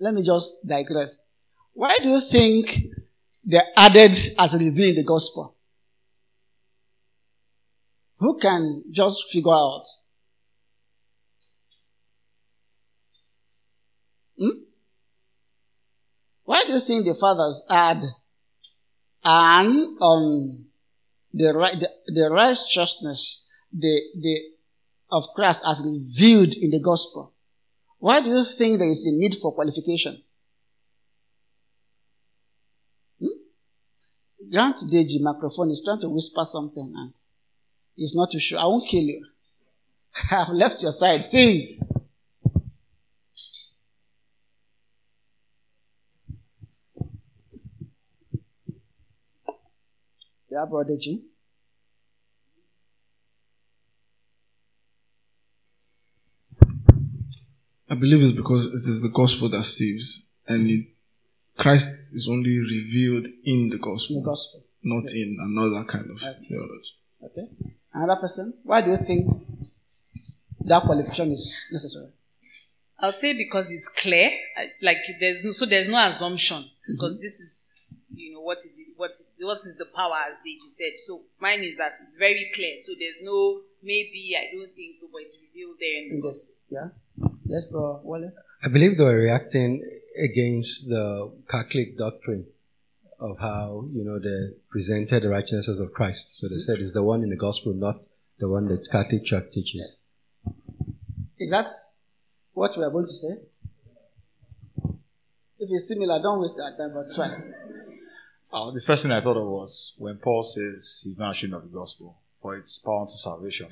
[0.00, 1.27] Let me just digress.
[1.78, 2.76] Why do you think
[3.44, 5.56] they added as revealing the gospel?
[8.16, 9.84] Who can just figure out?
[14.36, 14.58] Hmm?
[16.42, 18.02] Why do you think the fathers add
[19.22, 20.64] and on
[21.32, 24.40] the, the, the righteousness the, the,
[25.12, 27.36] of Christ as revealed in the gospel?
[27.98, 30.16] Why do you think there is a need for qualification?
[34.50, 37.12] Grant Deji microphone is trying to whisper something and
[37.94, 38.58] he's not too sure.
[38.58, 39.26] I won't kill you.
[40.32, 41.92] I've left your side since.
[50.50, 51.18] Yeah, Brother Deji.
[57.90, 60.86] I believe it's because it is the gospel that saves, and it,
[61.58, 65.14] Christ is only revealed in the gospel, the gospel, not yes.
[65.14, 66.32] in another kind of okay.
[66.48, 66.92] theology.
[67.22, 67.48] Okay.
[67.92, 69.26] Another person, why do you think
[70.60, 72.12] that qualification is necessary?
[73.00, 74.30] I would say because it's clear,
[74.82, 77.22] like there's no, so there's no assumption because mm-hmm.
[77.22, 80.66] this is you know what is it, what is, what is the power as Deji
[80.66, 80.92] said.
[80.98, 82.74] So mine is that it's very clear.
[82.78, 86.52] So there's no maybe I don't think so, but it's revealed there in, the this,
[86.68, 86.88] yeah.
[87.46, 88.00] Yes, bro.
[88.04, 88.32] Wale?
[88.64, 89.88] I believe they were reacting
[90.22, 92.46] against the Catholic doctrine
[93.20, 96.38] of how, you know, they presented the righteousness of Christ.
[96.38, 97.96] So they said it's the one in the gospel, not
[98.38, 100.12] the one that Catholic Church teaches.
[101.38, 101.68] Is that
[102.52, 103.34] what we are going to say?
[105.60, 107.36] If it's similar, don't waste our time, but try.
[108.52, 111.62] Uh, the first thing I thought of was when Paul says he's not ashamed of
[111.62, 113.68] the gospel, for its power to salvation.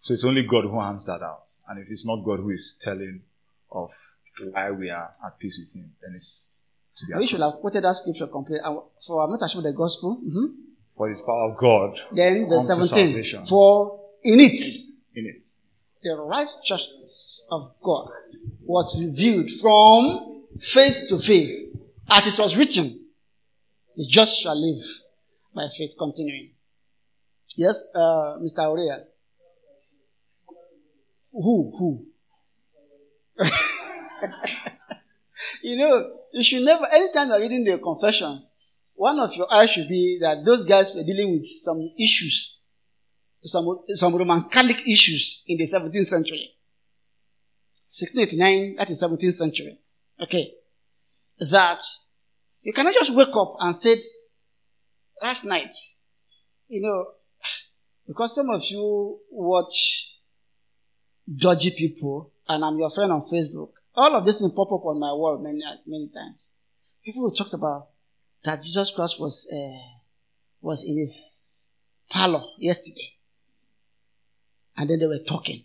[0.00, 1.44] So it's only God who hands that out.
[1.68, 3.22] And if it's not God who is telling
[3.70, 3.90] of
[4.50, 6.52] why we are at peace with Him, then it's
[6.96, 7.14] to be.
[7.18, 8.60] We should have quoted that scripture complete.
[9.06, 10.20] For I'm not ashamed of the gospel.
[10.24, 10.46] Mm-hmm.
[10.96, 11.98] For His power of God.
[12.12, 13.44] Then verse 17.
[13.46, 14.58] For in it.
[15.14, 15.44] In it.
[16.02, 18.08] The righteousness of God
[18.64, 21.52] was revealed from faith to faith,
[22.10, 22.84] as it was written.
[23.96, 24.82] The just shall live
[25.54, 25.94] by faith.
[25.98, 26.50] Continuing.
[27.56, 28.60] Yes, uh, Mr.
[28.60, 29.04] Aurelia.
[31.32, 31.72] Who?
[31.78, 32.06] Who?
[35.62, 38.56] you know, you should never, anytime you're reading the confessions,
[38.94, 42.68] one of your eyes should be that those guys were dealing with some issues,
[43.42, 46.50] some, some Roman Catholic issues in the 17th century.
[47.86, 49.78] 1689, that is 17th century.
[50.20, 50.52] Okay.
[51.50, 51.80] That
[52.62, 53.96] you cannot just wake up and say,
[55.22, 55.72] last night,
[56.66, 57.06] you know,
[58.06, 60.18] because some of you watch
[61.34, 63.72] dodgy people, and I'm your friend on Facebook.
[63.96, 66.58] All of this will pop up on my wall many, many times.
[67.04, 67.88] People talked about
[68.42, 70.00] that Jesus Christ was, uh,
[70.60, 73.08] was in his parlor yesterday.
[74.76, 75.64] And then they were talking.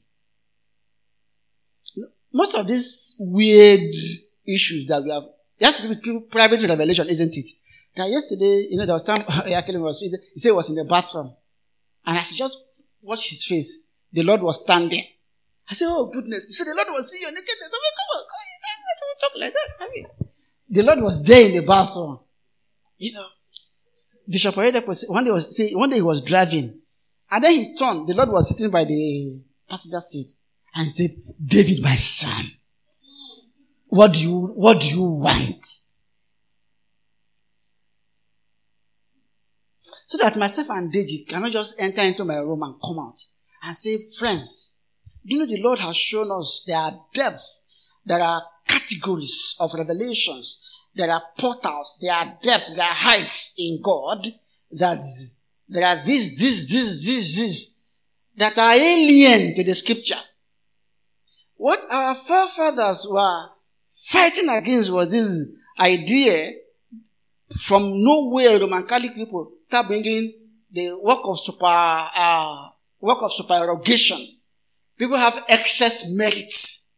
[2.31, 3.93] Most of these weird
[4.45, 5.23] issues that we have,
[5.59, 7.49] it has to do with people, private revelation, isn't it?
[7.95, 11.33] That yesterday, you know, there was time, was, he said he was in the bathroom.
[12.05, 15.03] And as he just watched his face, the Lord was standing.
[15.69, 16.49] I said, Oh, goodness.
[16.57, 17.69] So the Lord was seeing your nakedness.
[17.69, 18.49] I mean, come on, come on.
[18.89, 19.85] That's talk like that.
[19.85, 20.05] I mean,
[20.69, 22.19] the Lord was there in the bathroom.
[22.97, 23.25] You know,
[24.27, 26.79] Bishop Oyedepo was, one day was, see, one day he was driving.
[27.31, 28.07] And then he turned.
[28.07, 30.27] The Lord was sitting by the passenger seat.
[30.75, 31.09] And he said,
[31.43, 32.45] David, my son,
[33.87, 35.63] what do you, what do you want?
[40.09, 43.19] So that myself and Deji cannot just enter into my room and come out
[43.63, 44.87] and say, friends,
[45.23, 47.63] you know, the Lord has shown us there are depths,
[48.05, 53.79] there are categories of revelations, there are portals, there are depths, there are heights in
[53.83, 54.25] God,
[54.71, 55.01] that
[55.67, 57.91] there are this, this, this, this, this,
[58.37, 60.19] that are alien to the scripture.
[61.55, 63.45] What our forefathers were
[63.87, 66.53] fighting against was this idea
[67.65, 70.33] from nowhere Roman Catholic people start bringing
[70.71, 72.69] the work of super, uh,
[73.01, 74.19] work of supererogation
[74.99, 76.88] People have excess merits.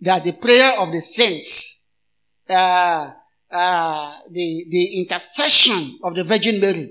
[0.00, 2.06] That the prayer of the saints,
[2.48, 3.12] uh,
[3.50, 6.88] uh, the, the intercession of the Virgin Mary.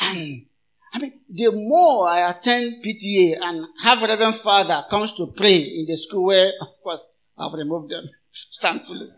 [0.00, 0.46] And,
[0.92, 5.86] I mean, the more I attend PTA and have Reverend Father comes to pray in
[5.86, 8.04] the school where, of course, I've removed them,
[8.60, 9.08] thankfully.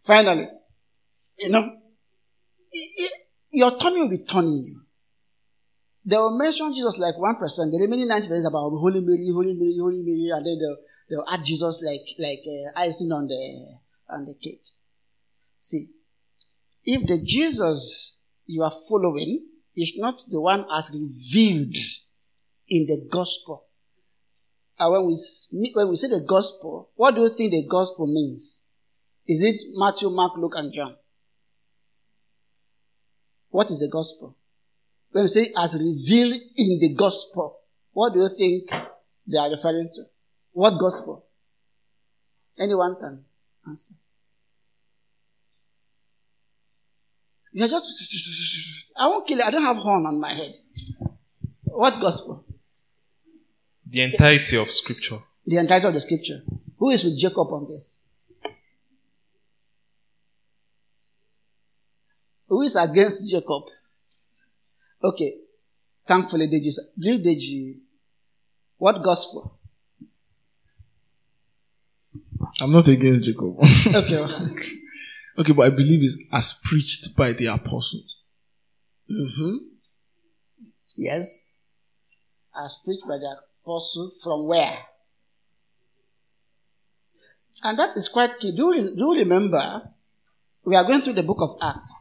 [0.00, 0.48] Finally,
[1.38, 1.62] you know,
[2.72, 3.12] it, it,
[3.52, 4.80] your tummy will be turning you.
[6.04, 7.38] They will mention Jesus like 1%.
[7.38, 10.76] The remaining 90% is about Holy Mary, Holy Mary, Holy Mary, and then they'll,
[11.10, 13.66] they'll add Jesus like, like uh, icing on the,
[14.08, 14.62] on the cake.
[15.58, 15.86] See,
[16.84, 19.44] if the Jesus you are following
[19.76, 21.76] is not the one as revealed
[22.68, 23.66] in the gospel,
[24.78, 28.72] and when we, when we say the gospel, what do you think the gospel means?
[29.26, 30.96] Is it Matthew, Mark, Luke, and John?
[33.50, 34.36] What is the gospel?
[35.10, 37.58] When we say as revealed in the gospel,
[37.92, 38.70] what do you think
[39.26, 40.02] they are referring to?
[40.52, 41.24] What gospel?
[42.60, 43.24] Anyone can
[43.66, 43.94] answer.
[47.52, 49.44] You're just, I won't kill you.
[49.44, 50.52] I don't have horn on my head.
[51.64, 52.44] What gospel?
[53.86, 55.18] The entirety of scripture.
[55.46, 56.42] The entirety of the scripture.
[56.78, 58.06] Who is with Jacob on this?
[62.46, 63.64] Who is against Jacob?
[65.02, 65.34] Okay.
[66.06, 67.80] Thankfully, Deji, Deji,
[68.76, 69.59] what gospel?
[72.60, 73.56] I'm not against Jacob.
[73.94, 74.72] Okay.
[75.38, 78.16] okay, but I believe it's as preached by the apostles.
[79.10, 79.56] Mm-hmm.
[80.96, 81.56] Yes.
[82.54, 84.78] As preached by the apostle from where?
[87.62, 88.52] And that is quite key.
[88.52, 89.90] Do you, do you remember?
[90.64, 91.92] We are going through the book of Acts.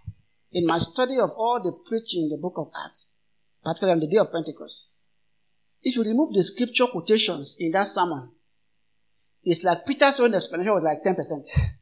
[0.51, 3.19] In my study of all the preaching in the book of Acts,
[3.63, 4.95] particularly on the day of Pentecost,
[5.81, 8.31] if you remove the scripture quotations in that sermon,
[9.43, 11.15] it's like Peter's own explanation was like 10%.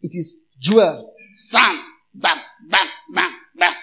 [0.00, 1.80] It is jewel, sound,
[2.14, 2.38] bam,
[2.68, 3.74] bam, bam, bam.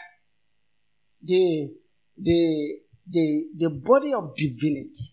[1.22, 1.76] The,
[2.18, 5.12] the, the, the body of divinity.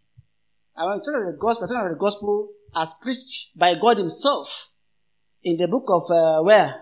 [0.76, 3.98] I want to tell you the gospel, tell about the gospel as preached by God
[3.98, 4.74] Himself
[5.42, 6.72] in the book of uh, where?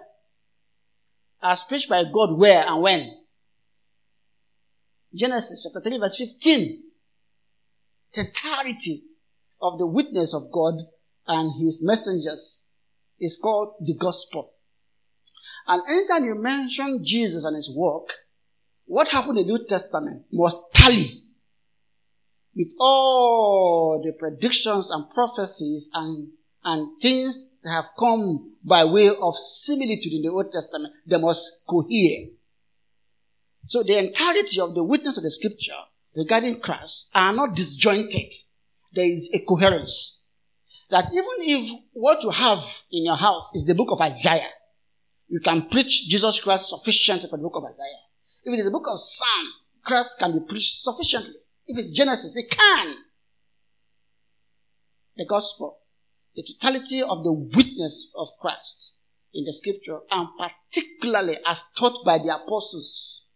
[1.43, 3.11] As preached by God where and when?
[5.15, 6.83] Genesis chapter 3 verse 15.
[8.13, 8.99] The entirety
[9.61, 10.75] of the witness of God
[11.27, 12.73] and His messengers
[13.19, 14.53] is called the gospel.
[15.67, 18.13] And anytime you mention Jesus and His work,
[18.87, 21.07] what happened in the New Testament must tally
[22.57, 26.29] with all the predictions and prophecies and,
[26.65, 30.93] and things that have come by way of similitude in the Old Testament.
[31.07, 32.27] They must cohere.
[33.67, 35.79] So the entirety of the witness of the scripture
[36.17, 38.33] regarding Christ are not disjointed.
[38.93, 40.33] There is a coherence.
[40.91, 44.51] That even if what you have in your house is the book of Isaiah,
[45.29, 48.03] you can preach Jesus Christ sufficiently for the book of Isaiah.
[48.45, 49.47] If it is the book of Psalm,
[49.85, 51.35] Christ can be preached sufficiently.
[51.67, 52.97] If it's Genesis, it can.
[55.17, 55.79] The gospel,
[56.35, 62.19] the totality of the witness of Christ in the scripture, and particularly as taught by
[62.19, 63.29] the apostles.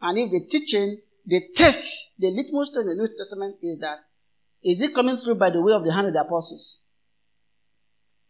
[0.00, 0.96] And if the teaching,
[1.28, 3.98] the test, the litmus test in the New Testament is that
[4.64, 6.88] is it coming through by the way of the hand of the apostles?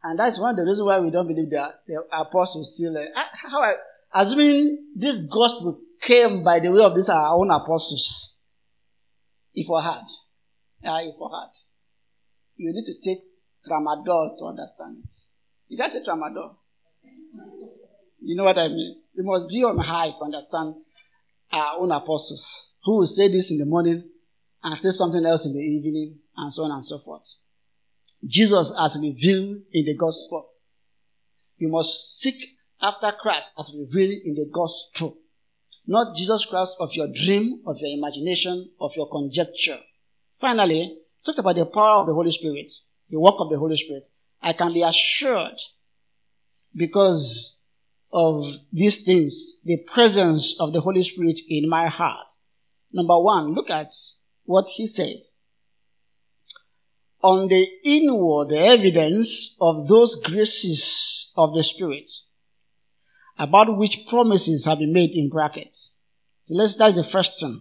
[0.03, 2.97] And that's one of the reasons why we don't believe that the apostles still.
[2.97, 3.75] Uh, how I,
[4.15, 8.53] assuming this gospel came by the way of these our own apostles,
[9.55, 10.03] if we had,
[10.85, 11.51] uh, if we had,
[12.57, 13.19] you need to take
[13.65, 15.15] tramadol to understand it.
[15.71, 16.57] Did I say tramadol?
[18.21, 18.93] You know what I mean?
[19.15, 20.75] You must be on high to understand
[21.53, 24.03] our own apostles who will say this in the morning
[24.63, 27.45] and say something else in the evening and so on and so forth.
[28.27, 30.49] Jesus as revealed in the gospel.
[31.59, 32.43] You must seek
[32.81, 35.19] after Christ as revealed in the gospel.
[35.87, 39.77] Not Jesus Christ of your dream, of your imagination, of your conjecture.
[40.33, 42.71] Finally, talked about the power of the Holy Spirit,
[43.11, 44.07] the work of the Holy Spirit.
[44.41, 45.59] I can be assured
[46.75, 47.71] because
[48.15, 52.33] of these things, the presence of the Holy Spirit in my heart.
[52.93, 53.91] Number one, look at
[54.45, 55.43] what he says.
[57.23, 62.09] On the inward evidence of those graces of the Spirit,
[63.39, 65.99] about which promises have been made in brackets.
[66.47, 67.61] So let's, that's the first thing.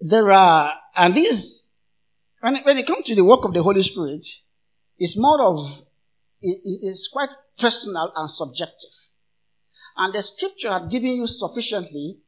[0.00, 1.76] There are, and these,
[2.40, 4.24] when it, when it comes to the work of the Holy Spirit,
[4.98, 5.56] it's more of,
[6.40, 7.28] it, it's quite
[7.58, 8.90] personal and subjective.
[9.96, 12.18] And the scripture had given you sufficiently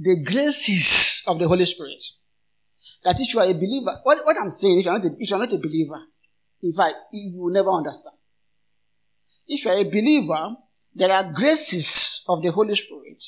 [0.00, 2.02] the graces of the Holy Spirit.
[3.04, 5.30] That if you are a believer, what, what I'm saying, if you're, not a, if
[5.30, 6.00] you're not a believer,
[6.62, 8.16] in fact, you will never understand.
[9.46, 10.56] If you're a believer,
[10.94, 13.22] there are graces of the Holy Spirit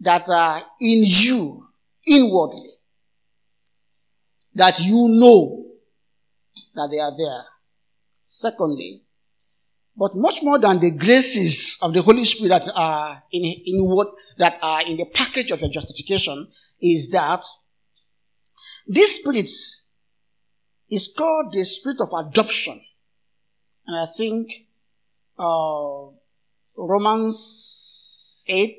[0.00, 1.62] that are in you
[2.06, 2.70] inwardly
[4.54, 5.66] that you know
[6.74, 7.44] that they are there.
[8.24, 9.02] Secondly,
[9.96, 14.08] but much more than the graces of the Holy Spirit that are in, in what,
[14.38, 16.46] that are in the package of your justification
[16.82, 17.42] is that
[18.86, 19.48] this spirit
[20.90, 22.78] is called the spirit of adoption.
[23.86, 24.52] And I think,
[25.38, 26.12] uh,
[26.76, 28.76] Romans 8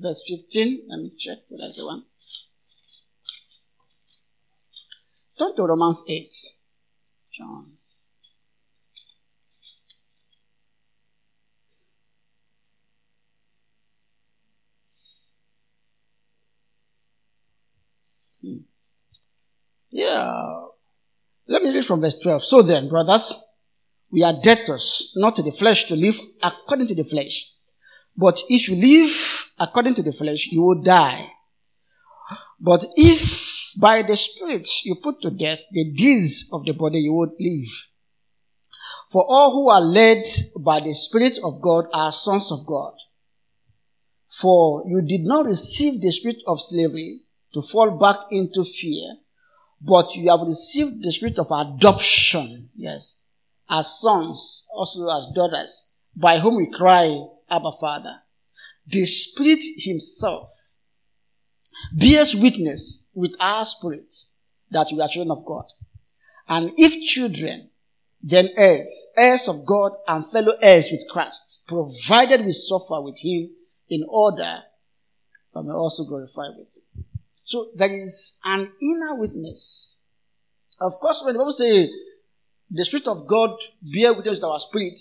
[0.00, 0.86] verse 15.
[0.88, 1.38] Let me check.
[1.48, 2.04] That's the one.
[5.38, 6.34] Turn to Romans 8.
[7.32, 7.77] John.
[18.42, 18.58] Hmm.
[19.90, 20.66] Yeah.
[21.46, 22.44] Let me read from verse 12.
[22.44, 23.62] So then, brothers,
[24.10, 27.54] we are debtors, not to the flesh, to live according to the flesh.
[28.16, 31.26] But if you live according to the flesh, you will die.
[32.60, 37.12] But if by the Spirit you put to death the deeds of the body, you
[37.14, 37.68] would live.
[39.10, 40.24] For all who are led
[40.60, 42.94] by the Spirit of God are sons of God.
[44.26, 47.22] For you did not receive the spirit of slavery
[47.58, 49.16] to fall back into fear,
[49.80, 52.46] but you have received the spirit of adoption,
[52.76, 53.32] yes,
[53.68, 58.14] as sons, also as daughters, by whom we cry, Abba Father.
[58.86, 60.48] The Spirit Himself
[61.92, 64.38] bears witness with our spirits
[64.70, 65.64] that we are children of God.
[66.48, 67.70] And if children,
[68.22, 73.50] then heirs, heirs of God and fellow heirs with Christ, provided we suffer with him
[73.88, 74.60] in order
[75.54, 77.04] that may also glorify with him.
[77.48, 80.02] So there is an inner witness.
[80.82, 81.88] Of course, when the Bible says
[82.70, 84.98] the Spirit of God bear witness with our spirit,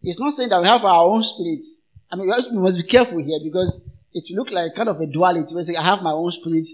[0.00, 1.64] it's not saying that we have our own spirit.
[2.08, 5.52] I mean, we must be careful here because it looks like kind of a duality.
[5.52, 6.68] We say, I have my own spirit,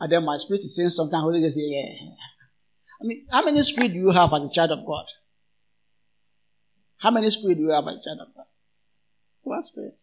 [0.00, 1.20] and then my spirit is saying something.
[1.20, 1.92] Holy say, yeah.
[2.98, 5.04] I mean, how many spirit do you have as a child of God?
[6.96, 8.46] How many spirit do you have as a child of God?
[9.42, 10.00] One spirit.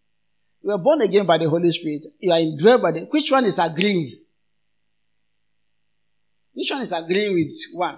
[0.61, 2.05] You are born again by the Holy Spirit.
[2.19, 3.07] You are indwelled by the.
[3.09, 4.25] Which one is agreeing?
[6.53, 7.97] Which one is agreeing with one?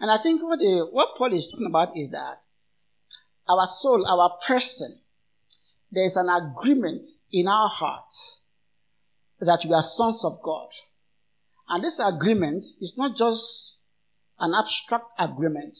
[0.00, 0.58] And I think what
[0.92, 2.38] what Paul is talking about is that
[3.48, 4.88] our soul, our person,
[5.90, 8.52] there is an agreement in our hearts
[9.40, 10.68] that we are sons of God.
[11.68, 13.92] And this agreement is not just
[14.38, 15.76] an abstract agreement.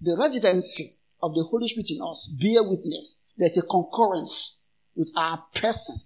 [0.00, 0.84] The residency
[1.22, 3.32] of the Holy Spirit in us bear witness.
[3.36, 5.96] There's a concurrence with our person.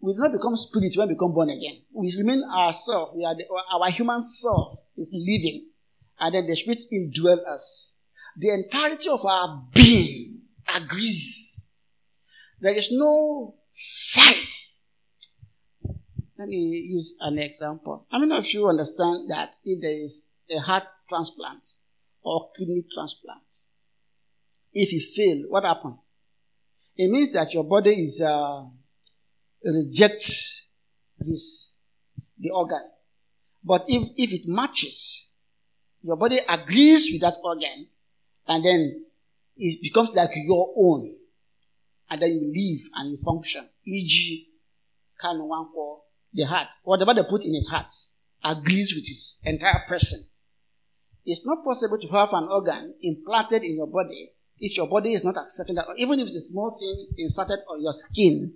[0.00, 1.82] We do not become spirit when we become born again.
[1.92, 3.12] We remain ourselves.
[3.16, 5.68] We are the, our human self is living.
[6.18, 8.08] And then the Spirit indwells us.
[8.36, 10.42] The entirety of our being
[10.74, 11.56] agrees
[12.60, 13.54] there is no
[14.12, 14.54] fight.
[16.38, 18.06] Let me use an example.
[18.10, 21.64] How many of you understand that if there is a heart transplant
[22.22, 23.54] or kidney transplant,
[24.72, 25.96] if you fail, what happens?
[26.96, 28.64] It means that your body is uh,
[29.72, 30.82] rejects
[31.18, 31.80] this
[32.38, 32.82] the organ.
[33.64, 35.40] But if if it matches,
[36.02, 37.88] your body agrees with that organ,
[38.46, 39.04] and then
[39.56, 41.08] it becomes like your own
[42.10, 43.62] and then you live and you function.
[43.86, 44.46] E.g.,
[45.20, 46.00] can one for
[46.32, 47.90] the heart, whatever they put in his heart,
[48.44, 50.20] agrees with his entire person.
[51.24, 55.24] It's not possible to have an organ implanted in your body if your body is
[55.24, 58.54] not accepting that, even if it's a small thing inserted on your skin,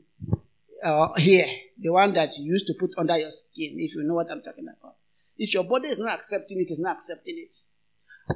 [0.84, 1.46] uh, here,
[1.78, 4.42] the one that you used to put under your skin, if you know what I'm
[4.42, 4.96] talking about.
[5.38, 7.54] If your body is not accepting it, it's not accepting it.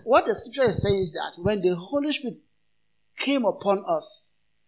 [0.05, 2.38] What the scripture is saying is that when the Holy Spirit
[3.18, 4.59] came upon us,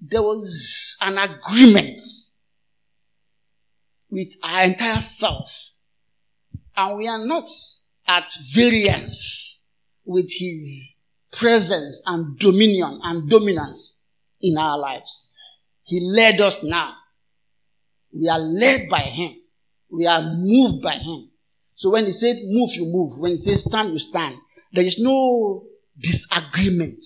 [0.00, 2.00] there was an agreement
[4.10, 5.72] with our entire self.
[6.76, 7.48] And we are not
[8.06, 15.36] at variance with his presence and dominion and dominance in our lives.
[15.84, 16.94] He led us now.
[18.14, 19.34] We are led by him.
[19.90, 21.30] We are moved by him.
[21.74, 23.20] So when he said move, you move.
[23.20, 24.36] When he says stand, you stand.
[24.72, 25.64] There is no
[25.98, 27.04] disagreement.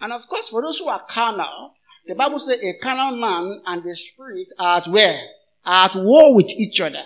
[0.00, 1.72] And of course, for those who are carnal,
[2.06, 5.18] the Bible says a carnal man and the spirit are at where?
[5.64, 7.02] Are at war with each other.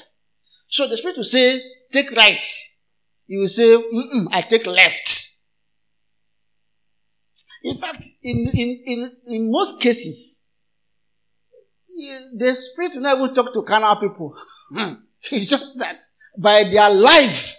[0.68, 1.58] So the spirit will say,
[1.92, 2.42] take right.
[3.26, 3.74] He will say,
[4.32, 5.08] I take left.
[7.62, 10.49] In fact, in, in, in, in most cases,
[12.38, 14.36] the spirit will never talk to carnal people.
[15.30, 16.00] it's just that
[16.38, 17.56] by their life,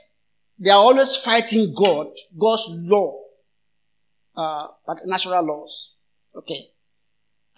[0.57, 2.07] they are always fighting God,
[2.37, 3.19] God's law,
[4.35, 5.99] uh, but natural laws.
[6.35, 6.61] Okay.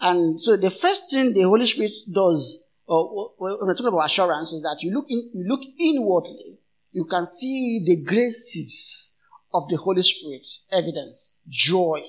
[0.00, 4.62] And so the first thing the Holy Spirit does when we're talking about assurance, is
[4.62, 6.58] that you look in, you look inwardly,
[6.90, 12.00] you can see the graces of the Holy Spirit, evidence, joy,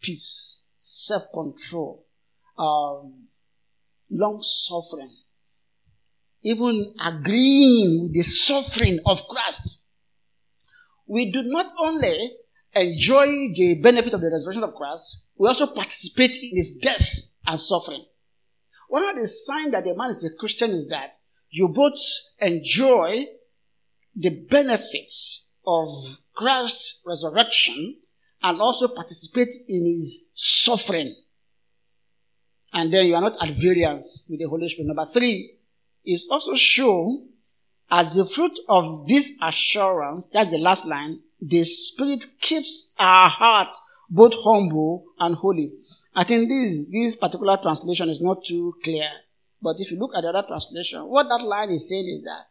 [0.00, 2.04] peace, self-control,
[2.58, 3.12] um,
[4.10, 5.10] long suffering,
[6.42, 9.90] even agreeing with the suffering of Christ.
[11.06, 12.30] We do not only
[12.74, 17.08] enjoy the benefit of the resurrection of Christ, we also participate in his death
[17.46, 18.04] and suffering.
[18.88, 21.10] One of the signs that a man is a Christian is that
[21.50, 21.98] you both
[22.40, 23.24] enjoy
[24.14, 25.88] the benefits of
[26.34, 27.96] Christ's resurrection
[28.42, 31.14] and also participate in his suffering.
[32.76, 34.88] And then you are not at variance with the Holy Spirit.
[34.88, 35.50] Number three
[36.04, 37.26] is also shown
[37.90, 40.26] as the fruit of this assurance.
[40.26, 41.20] That's the last line.
[41.40, 43.74] The Spirit keeps our heart
[44.10, 45.72] both humble and holy.
[46.14, 49.08] I think this, this particular translation is not too clear.
[49.62, 52.44] But if you look at the other translation, what that line is saying is that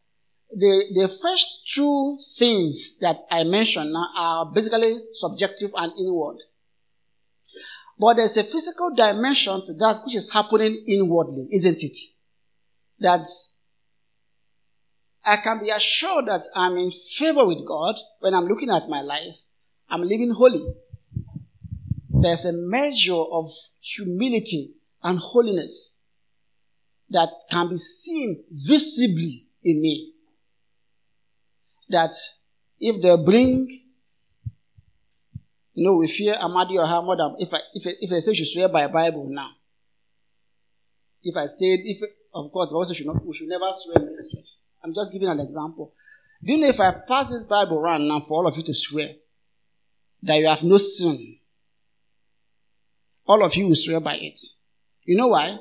[0.49, 6.37] the, the first two things that I mentioned now are basically subjective and inward.
[7.97, 11.97] But there's a physical dimension to that which is happening inwardly, isn't it?
[12.99, 13.25] That
[15.25, 19.01] I can be assured that I'm in favor with God when I'm looking at my
[19.01, 19.35] life.
[19.89, 20.65] I'm living holy.
[22.09, 23.49] There's a measure of
[23.81, 24.67] humility
[25.03, 26.07] and holiness
[27.09, 30.13] that can be seen visibly in me
[31.89, 32.13] that
[32.79, 33.84] if they bring,
[35.75, 38.45] you know, we fear Amadioha more than if I if I, if I say she
[38.45, 39.49] swear by Bible now.
[41.23, 42.01] If I said if
[42.33, 44.57] of course the should not we should never swear in this church.
[44.83, 45.93] I'm just giving an example.
[46.43, 48.73] Do you know if I pass this Bible around now for all of you to
[48.73, 49.09] swear
[50.23, 51.37] that you have no sin,
[53.27, 54.39] all of you will swear by it.
[55.03, 55.57] You know why?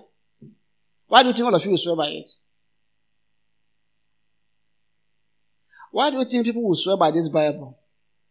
[1.06, 2.28] Why do you think all of you will swear by it?
[5.90, 7.78] Why do you think people will swear by this Bible?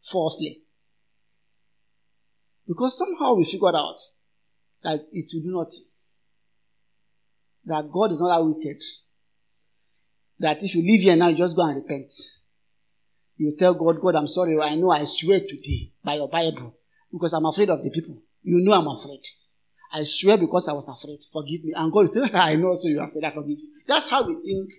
[0.02, 0.63] Falsely.
[2.68, 3.98] Because somehow we figured out
[4.84, 5.86] that it will do nothing.
[7.66, 8.82] That God is not that wicked.
[10.40, 12.12] That if you live here now, you just go and repent.
[13.38, 14.60] You tell God, God, I'm sorry.
[14.62, 16.78] I know I swear today by your Bible
[17.12, 18.22] because I'm afraid of the people.
[18.42, 19.22] You know I'm afraid.
[19.94, 21.20] I swear because I was afraid.
[21.32, 21.74] Forgive me.
[21.76, 23.24] And God will say, I know so you're afraid.
[23.24, 23.70] I forgive you.
[23.88, 24.72] That's how we think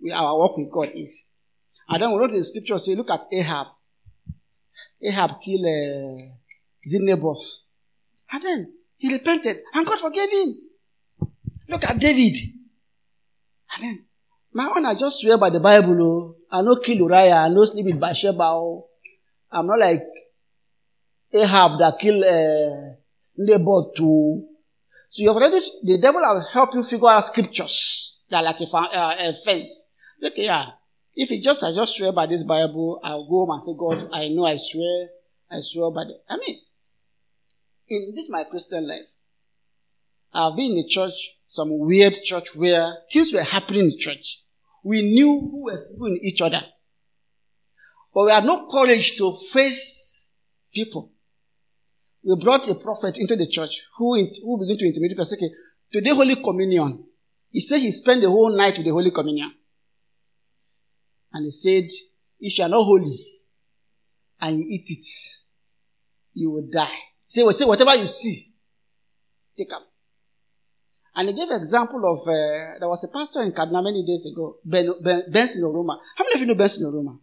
[0.00, 1.32] we, our walk with God is.
[1.88, 3.68] And then we wrote in scripture, say, look at Ahab.
[5.02, 6.37] Ahab killed uh,
[6.94, 7.64] Naboth.
[8.32, 10.54] And then he repented and God forgave him.
[11.68, 12.36] Look at David.
[13.74, 14.06] And then,
[14.54, 16.02] my own, I just swear by the Bible.
[16.02, 17.36] Oh, I no kill Uriah.
[17.36, 18.42] I no sleep with Bathsheba.
[18.42, 18.88] Oh.
[19.52, 20.02] I'm not like
[21.32, 22.96] Ahab that killed uh,
[23.36, 24.46] Naboth too.
[25.10, 28.76] So you've already, the devil will help you figure out scriptures that are like a,
[28.76, 29.96] uh, a fence.
[30.22, 30.70] Okay, yeah.
[31.14, 34.08] If it just I just swear by this Bible, I'll go home and say, God,
[34.12, 35.08] I know I swear,
[35.50, 36.60] I swear by the I mean,
[37.88, 39.08] in this my Christian life,
[40.32, 41.14] I've been in a church,
[41.46, 44.42] some weird church where things were happening in church.
[44.84, 46.62] We knew who was doing each other.
[48.14, 51.12] But we had no courage to face people.
[52.22, 55.24] We brought a prophet into the church who, who began to intimidate people.
[55.32, 55.50] Okay,
[55.92, 57.04] today Holy Communion.
[57.50, 59.52] He said he spent the whole night with the Holy Communion.
[61.32, 61.84] And he said,
[62.40, 63.16] If you are not holy
[64.40, 65.06] and you eat it,
[66.34, 66.96] you will die.
[67.28, 68.56] Say, well, say whatever you see,
[69.54, 69.82] take up.
[71.14, 74.24] And he gave an example of, uh, there was a pastor in Kaduna many days
[74.32, 75.98] ago, ben, ben, Benson Oroma.
[76.16, 77.18] How many of you know Benson Oroma?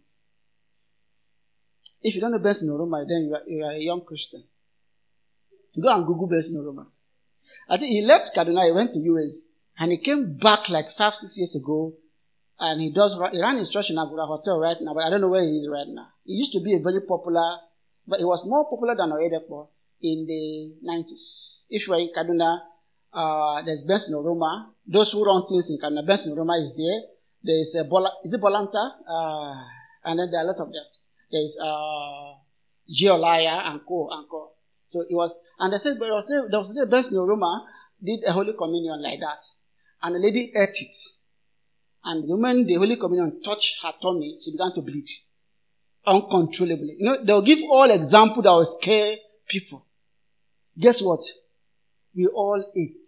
[2.02, 4.44] If you don't know Benson Oroma, then you are, you are a young Christian.
[5.82, 6.86] Go and Google Benson Oroma.
[7.68, 11.14] I think he left Kaduna, he went to US, and he came back like five,
[11.14, 11.94] six years ago
[12.60, 15.20] and he does he ran his church in Agura Hotel right now, but I don't
[15.20, 16.08] know where he is right now.
[16.24, 17.58] He used to be a very popular,
[18.06, 19.68] but he was more popular than Oyedepo
[20.02, 21.66] in the 90s.
[21.70, 22.58] If you are in Kaduna,
[23.12, 24.66] uh, there's Benson Oroma.
[24.86, 27.00] Those who run things in Kaduna, Benson Oroma is there.
[27.42, 28.90] There's a Bola, is it Bolanta?
[29.08, 29.62] Uh,
[30.04, 30.84] and then there are a lot of them.
[31.30, 32.34] There's uh,
[32.90, 34.52] Geolaya and co and co.
[34.86, 37.66] So it was, and they said, but there was there was there Benson Oroma
[38.02, 39.42] did a Holy Communion like that,
[40.02, 40.96] and the lady ate it.
[42.04, 45.08] And the moment the Holy Communion touched her tummy, she began to bleed
[46.06, 46.96] uncontrollably.
[46.98, 49.16] You know, they'll give all example that will scare
[49.48, 49.85] people.
[50.78, 51.20] Guess what?
[52.14, 53.06] We all ate.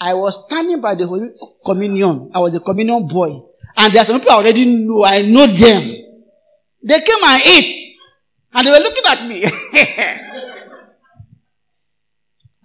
[0.00, 1.30] I was standing by the Holy
[1.64, 2.30] Communion.
[2.34, 3.30] I was a communion boy.
[3.76, 5.04] And there are some people I already know.
[5.04, 5.82] I know them.
[6.82, 7.96] They came and ate.
[8.52, 9.42] And they were looking at me.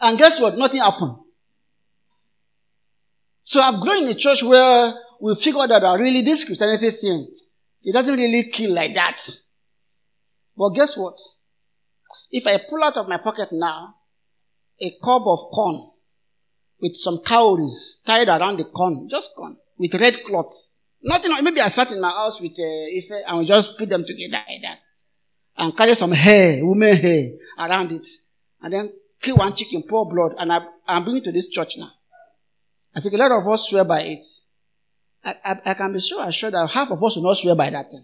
[0.02, 0.58] and guess what?
[0.58, 1.18] Nothing happened.
[3.42, 7.28] So I've grown in a church where we figured out that really this Christianity thing,
[7.82, 9.20] it doesn't really kill like that.
[10.56, 11.16] But guess what?
[12.32, 13.96] If I pull out of my pocket now
[14.82, 15.82] a cob of corn
[16.80, 20.84] with some cowries tied around the corn, just corn, with red cloths.
[21.02, 24.06] Nothing, maybe I sat in my house with uh, Ife and we just put them
[24.06, 24.80] together like that.
[25.58, 28.08] And carry some hair, woman hair around it.
[28.62, 28.90] And then
[29.22, 31.90] kill one chicken, pour blood, and I, I'm bringing to this church now.
[32.96, 34.24] I think a lot of us swear by it.
[35.24, 37.70] I, I, I can be sure assured that half of us will not swear by
[37.70, 38.04] that thing.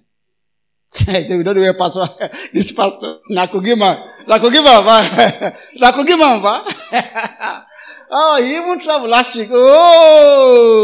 [1.08, 2.06] we don't know where pastor,
[2.54, 4.82] this pastor, Nakogima, Nakogima,
[5.82, 6.64] Nakogima,
[8.10, 9.50] Oh, he even traveled last week.
[9.52, 10.76] Oh,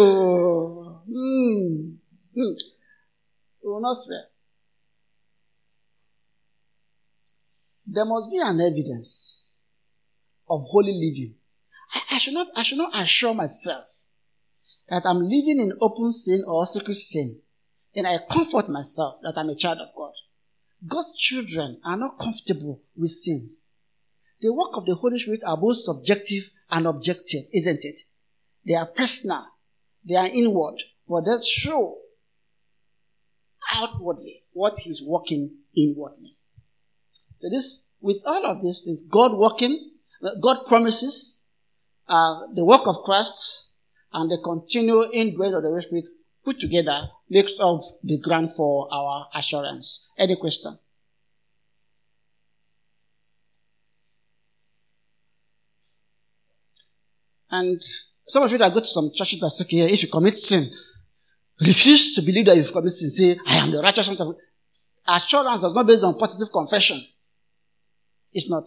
[1.07, 1.95] hmm.
[2.35, 2.53] Hmm.
[3.81, 4.23] Not swear.
[7.85, 9.65] There must be an evidence
[10.49, 11.35] of holy living.
[11.93, 14.07] I, I should not, I should not assure myself
[14.89, 17.40] that I'm living in open sin or secret sin.
[17.93, 20.13] Then I comfort myself that I'm a child of God.
[20.87, 23.57] God's children are not comfortable with sin.
[24.41, 27.99] The work of the Holy Spirit are both subjective and objective, isn't it?
[28.65, 29.45] They are personal,
[30.07, 31.97] they are inward, but they show
[33.75, 36.37] outwardly what He's working inwardly.
[37.37, 39.91] So this, with all of these things, God working,
[40.41, 41.49] God promises,
[42.07, 43.83] uh, the work of Christ,
[44.13, 46.05] and the continual indwelling of the Holy Spirit
[46.43, 50.13] put together makes up the ground for our assurance.
[50.17, 50.77] Any question?
[57.49, 57.81] And
[58.25, 60.63] some of you that go to some churches that say, okay, if you commit sin,
[61.59, 63.09] refuse to believe that you've committed sin.
[63.09, 64.35] Say, I am the righteous son of
[65.07, 66.99] Assurance does not based on positive confession.
[68.31, 68.63] It's not.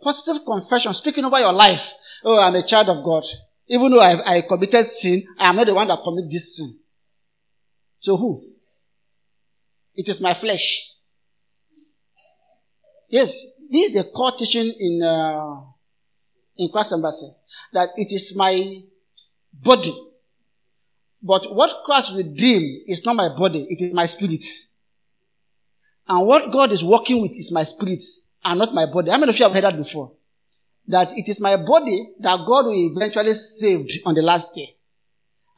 [0.00, 1.92] Positive confession, speaking over your life.
[2.24, 3.24] Oh, I'm a child of God.
[3.72, 6.68] Even though I, I committed sin, I am not the one that commit this sin.
[7.98, 8.44] So who?
[9.94, 10.90] It is my flesh.
[13.08, 15.56] Yes, this is a core teaching in uh,
[16.58, 17.26] in Christ Embassy
[17.72, 18.62] that it is my
[19.54, 19.94] body.
[21.22, 24.44] But what Christ redeemed is not my body, it is my spirit.
[26.08, 28.02] And what God is working with is my spirit
[28.44, 29.10] and not my body.
[29.10, 30.12] How many of you have heard that before?
[30.86, 34.68] That it is my body that God will eventually saved on the last day.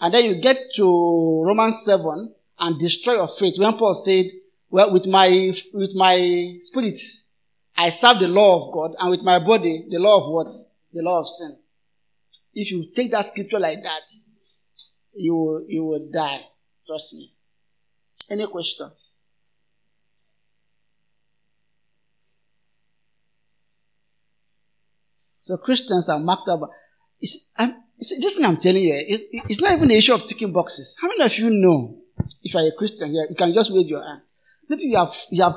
[0.00, 3.58] And then you get to Romans 7 and destroy your faith.
[3.58, 4.26] When Paul said,
[4.70, 6.16] well, with my, with my
[6.58, 6.98] spirit,
[7.76, 10.52] I serve the law of God and with my body, the law of what?
[10.92, 11.50] The law of sin.
[12.54, 14.02] If you take that scripture like that,
[15.14, 16.40] you will, you will die.
[16.86, 17.32] Trust me.
[18.30, 18.90] Any question?
[25.44, 26.60] So Christians are marked up.
[27.20, 30.52] It's, it's, this thing I'm telling you, it, it's not even the issue of ticking
[30.52, 30.96] boxes.
[30.98, 31.98] How many of you know,
[32.42, 34.22] if you're a Christian you can just wave your hand.
[34.70, 35.56] Maybe you have, you have,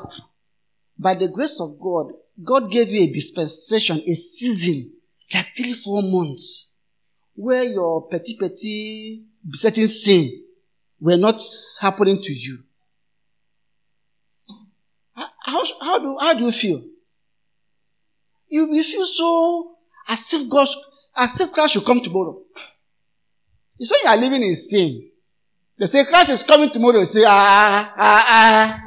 [0.99, 2.11] by the grace of God,
[2.43, 4.99] God gave you a dispensation, a season,
[5.33, 6.83] like three, four months
[7.33, 10.29] where your petty petty besetting sin
[10.99, 11.41] were not
[11.79, 12.61] happening to you.
[15.15, 16.81] How, how, do, how do you feel?
[18.49, 19.76] You, you feel so
[20.07, 20.67] as if God,
[21.17, 22.39] as if Christ should come tomorrow.
[23.79, 25.09] It's when you are living in sin.
[25.77, 26.99] They say Christ is coming tomorrow.
[26.99, 28.83] You say, ah, ah, ah.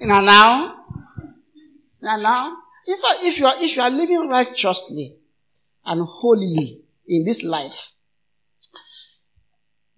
[0.00, 0.84] Now, now.
[2.02, 2.56] Now, now.
[2.86, 5.16] In fact, if you are, if you are living righteously
[5.84, 7.92] and holily, in this life,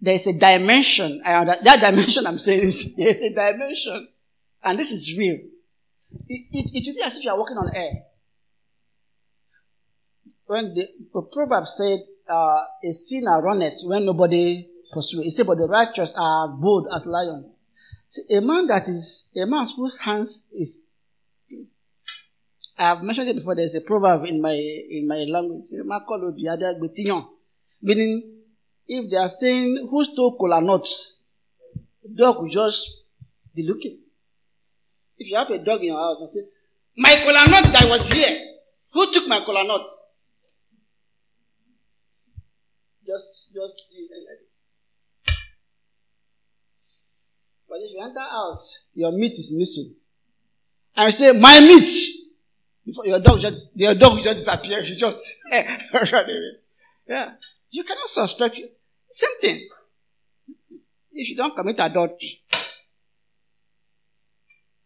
[0.00, 1.20] there's a dimension.
[1.22, 4.08] That dimension I'm saying is there's a dimension,
[4.64, 5.36] and this is real.
[6.28, 7.92] It, it, it will be as if you are walking on air.
[10.52, 15.56] When the, the proverb said, uh, "A sinner runneth when nobody pursues," it said, "But
[15.56, 17.54] the righteous are as bold as lion."
[18.06, 21.08] See, a man that is a man whose hands is
[22.78, 23.54] I have mentioned it before.
[23.54, 25.62] There's a proverb in my in my language.
[27.80, 28.12] Meaning,
[28.86, 31.28] if they are saying who stole cola nuts,
[32.14, 33.04] dog will just
[33.54, 34.00] be looking.
[35.16, 36.40] If you have a dog in your house and say,
[36.98, 38.38] "My cola nut that was here,
[38.92, 39.88] who took my cola nut?"
[43.06, 44.60] Just just like this.
[47.68, 49.94] But if you enter house, your meat is missing,
[50.96, 51.90] you say, "My meat."
[52.84, 54.90] Before your dog just, your dog just disappears.
[54.90, 55.24] You just.
[57.08, 57.32] Yeah.
[57.70, 58.60] You cannot suspect.
[59.08, 59.68] Same thing.
[61.10, 62.40] If you don't commit adultery,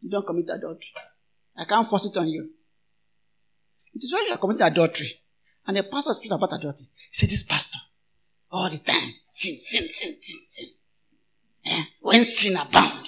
[0.01, 0.93] you don't commit adultery.
[1.57, 2.51] I can't force it on you.
[3.95, 5.09] It is when you are committing adultery
[5.67, 6.87] and the pastor speaks about adultery.
[6.93, 7.79] He said, This pastor,
[8.51, 9.11] all the time.
[9.29, 10.83] Sin, sin, sin, sin, sin.
[11.67, 11.83] Eh?
[12.03, 13.07] When sin abound,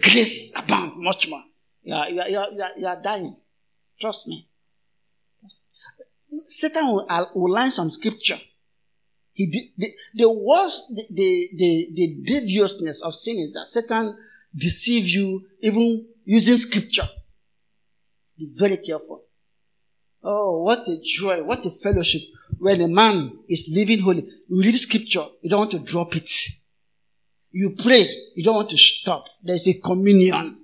[0.00, 1.42] grace abound much more.
[1.82, 3.36] You are, you are, you are, you are, dying.
[4.00, 4.48] Trust me.
[6.44, 8.36] Satan will, will line some scripture.
[9.32, 14.16] He did, the, the worst, the, the, the, the deviousness of sin is that Satan
[14.56, 17.04] deceive you even using scripture.
[18.38, 19.22] Be very careful.
[20.22, 22.22] Oh, what a joy, what a fellowship
[22.58, 24.22] when a man is living holy.
[24.48, 26.30] You read scripture, you don't want to drop it.
[27.50, 29.26] You pray, you don't want to stop.
[29.42, 30.58] There's a communion.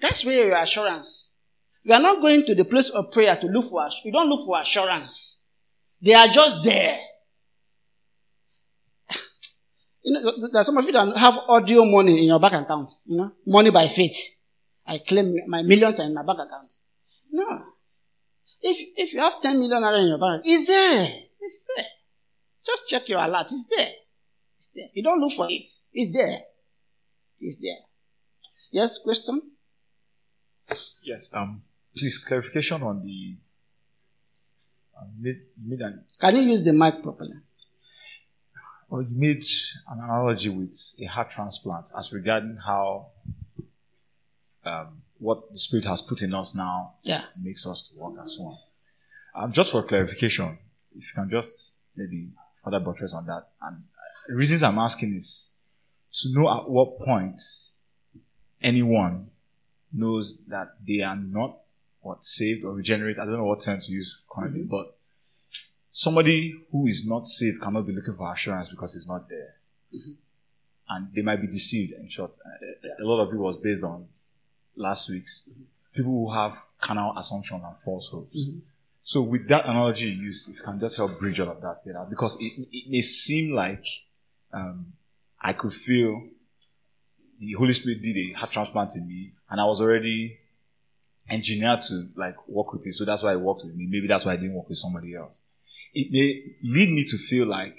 [0.00, 1.36] That's where your assurance.
[1.82, 4.44] You are not going to the place of prayer to look for, you don't look
[4.46, 5.54] for assurance.
[6.00, 6.98] They are just there.
[10.06, 12.90] You know, there's some of you that have audio money in your bank account.
[13.06, 14.14] You know, money by faith.
[14.86, 16.70] I claim my millions are in my bank account.
[17.32, 17.73] No.
[18.66, 21.06] If, if you have 10 million naira in your bank, it's there.
[21.40, 21.84] It's there.
[22.66, 23.42] Just check your alert.
[23.52, 23.92] It's there.
[24.56, 24.88] It's there.
[24.94, 25.68] You don't look for it.
[25.92, 26.38] It's there.
[27.40, 27.76] It's there.
[28.72, 29.40] Yes, question?
[31.02, 31.32] Yes.
[31.34, 31.62] Um.
[31.96, 33.36] Please clarification on the
[34.98, 37.34] uh, mid, mid and Can you use the mic properly?
[38.88, 39.44] well, you made
[39.88, 43.08] an analogy with a heart transplant as regarding how
[44.64, 47.22] um, what the Spirit has put in us now Yeah.
[47.40, 48.56] makes us to walk as one.
[49.34, 50.58] Um, just for clarification,
[50.96, 52.28] if you can just maybe
[52.62, 53.48] further buttress on that.
[53.62, 53.84] And
[54.28, 55.28] the reasons I'm asking is
[56.20, 57.38] to know at what point
[58.62, 59.30] anyone
[59.92, 61.58] knows that they are not
[62.00, 63.18] what saved or regenerate.
[63.18, 64.96] I don't know what term to use currently, but
[65.90, 69.54] somebody who is not saved cannot be looking for assurance because it's not there.
[70.88, 72.36] And they might be deceived, in short.
[72.44, 74.06] Uh, A lot of it was based on
[74.76, 75.54] last week's
[75.92, 78.48] people who have carnal assumptions and falsehoods.
[79.02, 81.76] So with that analogy you used, if you can just help bridge all of that
[81.82, 83.84] together, because it, it may seem like
[84.52, 84.92] um,
[85.40, 86.22] I could feel
[87.38, 90.38] the Holy Spirit did a heart transplant in me, and I was already
[91.28, 92.92] engineered to like work with it.
[92.92, 93.86] So that's why it worked with me.
[93.86, 95.42] Maybe that's why I didn't work with somebody else.
[95.92, 97.76] It may lead me to feel like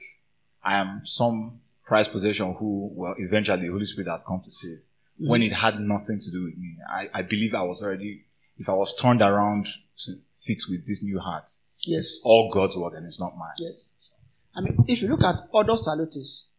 [0.64, 4.80] I am some prized possession who, well, eventually the Holy Spirit has come to save
[5.18, 5.48] when mm.
[5.48, 6.78] it had nothing to do with me.
[6.90, 8.26] I, I believe I was already,
[8.58, 9.68] if I was turned around
[10.00, 11.50] to fit with this new heart,
[11.82, 12.00] Yes.
[12.00, 13.54] it's all God's work and it's not mine.
[13.60, 14.16] Yes.
[14.56, 16.58] I mean, if you look at ordo salutis,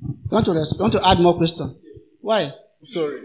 [0.00, 1.76] you want to, res- you want to add more question?
[2.22, 2.52] Why?
[2.80, 3.22] Sorry.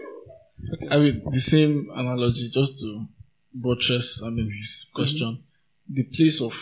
[0.90, 3.06] I mean, the same analogy, just to
[3.54, 5.02] buttress, I mean, his mm-hmm.
[5.02, 5.44] question.
[5.90, 6.54] The place of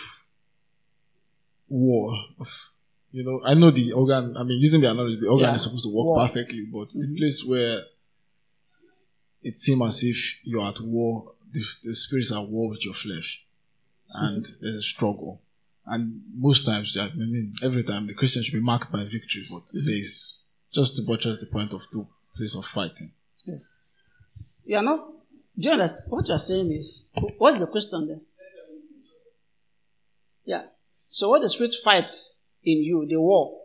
[1.68, 2.70] war, of,
[3.12, 5.54] you know, I know the organ, I mean, using the analogy, the organ Yeah.
[5.54, 6.26] is supposed to work War.
[6.26, 7.16] perfectly, but the mm-hmm.
[7.16, 7.84] place where
[9.42, 12.94] it seems as if you're at war, the, the spirits are at war with your
[12.94, 13.46] flesh,
[14.14, 14.24] mm-hmm.
[14.26, 15.42] and there's a struggle.
[15.86, 19.64] And most times, I mean, every time the Christian should be marked by victory, but
[19.64, 19.86] mm-hmm.
[19.86, 22.06] there's just to buttress the point of the
[22.36, 23.10] place of fighting.
[23.46, 23.82] Yes.
[24.64, 25.00] You are not.
[25.58, 26.12] Do you understand?
[26.12, 28.20] What you are saying is, what's the question there?
[30.46, 30.92] Yes.
[30.94, 33.58] So what the spirit fights in you, the war,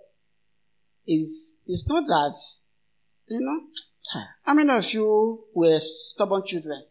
[1.07, 2.35] is is not that,
[3.27, 3.59] you know.
[4.43, 6.83] How many of you were stubborn children?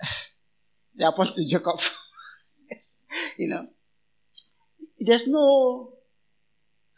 [0.98, 1.80] they are pointing to Jacob.
[3.38, 3.66] you know,
[4.98, 5.92] there's no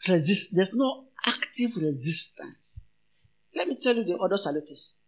[0.07, 0.55] resist.
[0.55, 2.87] There's no active resistance.
[3.55, 5.03] Let me tell you the ordo salutis.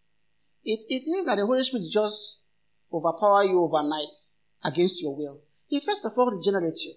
[0.64, 2.54] It, it is that the Holy Spirit just
[2.94, 4.16] overpower you overnight
[4.64, 5.42] against your will.
[5.68, 6.94] He first of all regenerates you.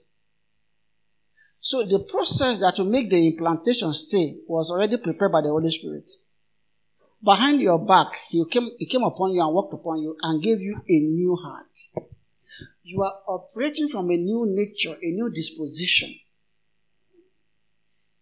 [1.65, 5.71] So the process that will make the implantation stay was already prepared by the Holy
[5.71, 6.07] Spirit.
[7.25, 10.61] Behind your back, he came, he came upon you and walked upon you and gave
[10.61, 11.75] you a new heart.
[12.83, 16.11] You are operating from a new nature, a new disposition.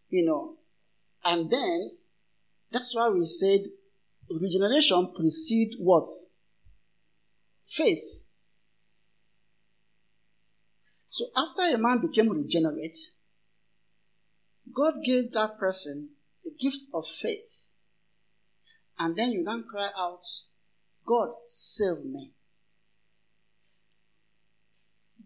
[0.09, 0.55] You know,
[1.24, 1.90] and then
[2.70, 3.62] that's why we said
[4.30, 6.05] regeneration precedes what?
[7.64, 8.28] Faith.
[11.09, 12.97] So after a man became regenerate,
[14.75, 16.11] God gave that person
[16.45, 17.73] the gift of faith.
[18.99, 20.20] And then you then cry out,
[21.07, 22.33] God, save me.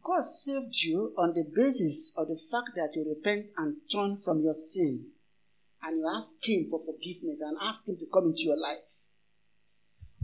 [0.02, 4.40] God saved you on the basis of the fact that you repent and turn from
[4.40, 5.10] your sin
[5.82, 9.06] and you ask Him for forgiveness and ask Him to come into your life.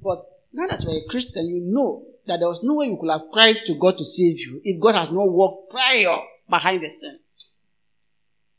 [0.01, 3.11] But now that you're a Christian, you know that there was no way you could
[3.11, 6.17] have cried to God to save you if God has not worked prior
[6.49, 7.19] behind the sin.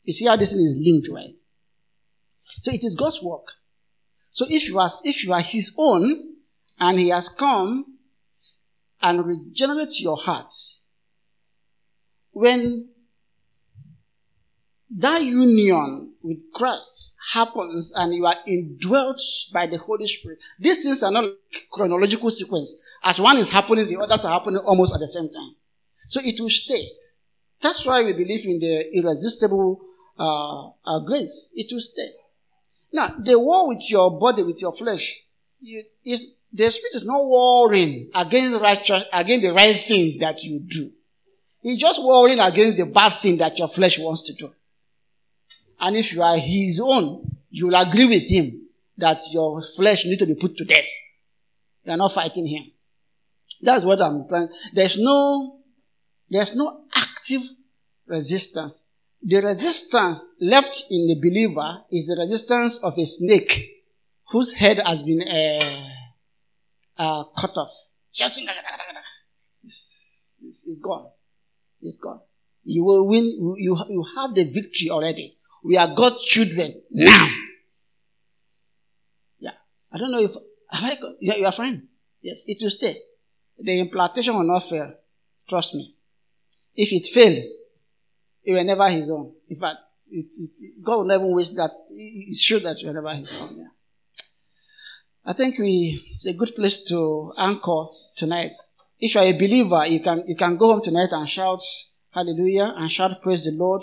[0.04, 1.38] You see how this thing is linked, right?
[2.38, 3.48] So it is God's work.
[4.32, 6.34] So if you are if you are His own
[6.78, 7.84] and He has come
[9.00, 10.50] and regenerate your heart,
[12.32, 12.90] when
[14.96, 19.20] that union with Christ happens and you are indwelt
[19.52, 21.30] by the Holy Spirit, these things are not
[21.72, 22.86] chronological sequence.
[23.02, 25.54] As one is happening, the others are happening almost at the same time.
[26.08, 26.84] So it will stay.
[27.60, 29.80] That's why we believe in the irresistible
[30.18, 31.52] uh, uh, grace.
[31.56, 32.08] It will stay.
[32.92, 35.24] Now, the war with your body, with your flesh,
[35.58, 40.60] you, is, the spirit is not warring against righteous, against the right things that you
[40.60, 40.90] do.
[41.62, 44.52] He's just warring against the bad thing that your flesh wants to do.
[45.80, 50.18] And if you are his own, you will agree with him that your flesh needs
[50.18, 50.86] to be put to death.
[51.84, 52.64] You are not fighting him.
[53.62, 54.48] That's what I'm trying.
[54.72, 55.58] There's no,
[56.30, 57.42] there's no active
[58.06, 58.93] resistance.
[59.26, 63.84] The resistance left in the believer is the resistance of a snake
[64.28, 65.88] whose head has been uh,
[66.98, 67.70] uh, cut off.
[69.62, 71.06] It's, it's, gone.
[71.80, 72.20] It's gone.
[72.64, 73.24] You will win.
[73.24, 75.32] You, you have the victory already.
[75.64, 77.26] We are God's children now.
[79.38, 79.52] Yeah.
[79.90, 80.34] I don't know if,
[80.70, 81.88] have I, you are fine.
[82.20, 82.94] Yes, it will stay.
[83.58, 84.92] The implantation will not fail.
[85.48, 85.94] Trust me.
[86.74, 87.42] If it failed,
[88.44, 89.34] it will never his own.
[89.48, 89.78] In fact,
[90.10, 91.70] it, it, God will never waste that.
[91.90, 93.58] It's sure that will never his own.
[93.58, 93.68] Yeah.
[95.26, 97.86] I think we, it's a good place to anchor
[98.16, 98.52] tonight.
[99.00, 101.62] If you are a believer, you can, you can go home tonight and shout
[102.10, 103.82] hallelujah and shout praise the Lord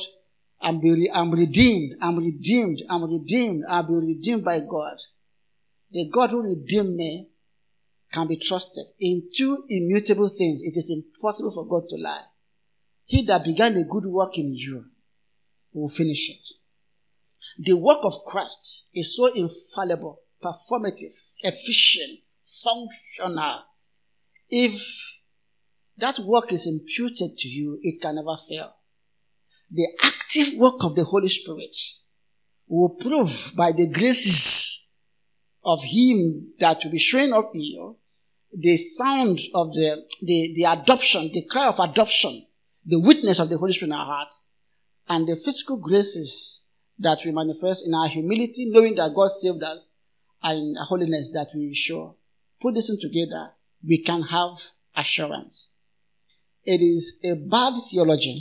[0.62, 1.94] I'm, be, I'm redeemed.
[2.02, 2.84] I'm redeemed.
[2.90, 3.64] I'm redeemed.
[3.70, 4.98] I've been redeemed by God.
[5.92, 7.30] The God who redeemed me
[8.14, 8.86] can be trusted.
[9.00, 12.22] In two immutable things, it is impossible for God to lie.
[13.12, 14.86] He that began a good work in you
[15.74, 16.46] will finish it.
[17.60, 23.64] The work of Christ is so infallible, performative, efficient, functional.
[24.50, 24.82] If
[25.98, 28.74] that work is imputed to you, it can never fail
[29.72, 31.76] the active work of the Holy Spirit
[32.68, 35.06] will prove by the graces
[35.64, 37.98] of Him that will be showing up in you
[38.54, 42.32] the sound of the, the, the adoption, the cry of adoption,
[42.86, 44.54] the witness of the Holy Spirit in our hearts,
[45.08, 50.04] and the physical graces that we manifest in our humility, knowing that God saved us,
[50.44, 52.16] and in holiness that we show.
[52.62, 53.52] Put this in together,
[53.88, 54.54] we can have
[54.96, 55.78] assurance.
[56.64, 58.40] It is a bad theology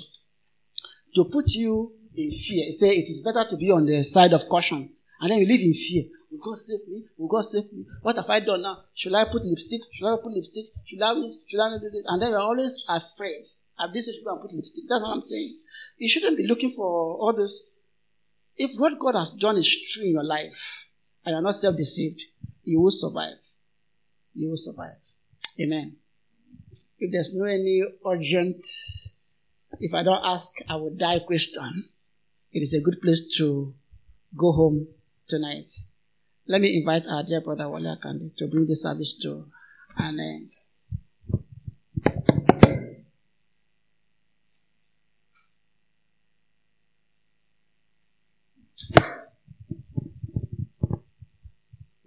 [1.15, 2.71] to put you in fear.
[2.73, 4.91] Say it is better to be on the side of caution.
[5.21, 6.05] And then you live in fear.
[6.31, 7.05] Will God save me?
[7.19, 7.85] Will God save me?
[8.03, 8.79] What have I done now?
[8.95, 9.81] Should I put lipstick?
[9.91, 10.67] Should I put lipstick?
[10.85, 11.45] Should I this?
[11.49, 12.05] Should I not do this?
[12.07, 13.45] And then you're always afraid.
[13.81, 14.85] I've this should go and put lipstick.
[14.89, 15.57] That's what I'm saying.
[15.99, 17.73] You shouldn't be looking for all this.
[18.57, 20.91] If what God has done is true in your life
[21.25, 22.21] and you're not self-deceived,
[22.65, 23.41] you will survive.
[24.35, 25.01] You will survive.
[25.63, 25.97] Amen.
[26.99, 28.63] If there's no any urgent
[29.79, 31.85] if I don't ask, I will die question.
[32.53, 33.75] It is a good place to
[34.37, 34.89] go home
[35.29, 35.65] tonight.
[36.49, 39.47] Let me invite our dear brother Wale Akande to bring the service to
[39.97, 40.51] an end.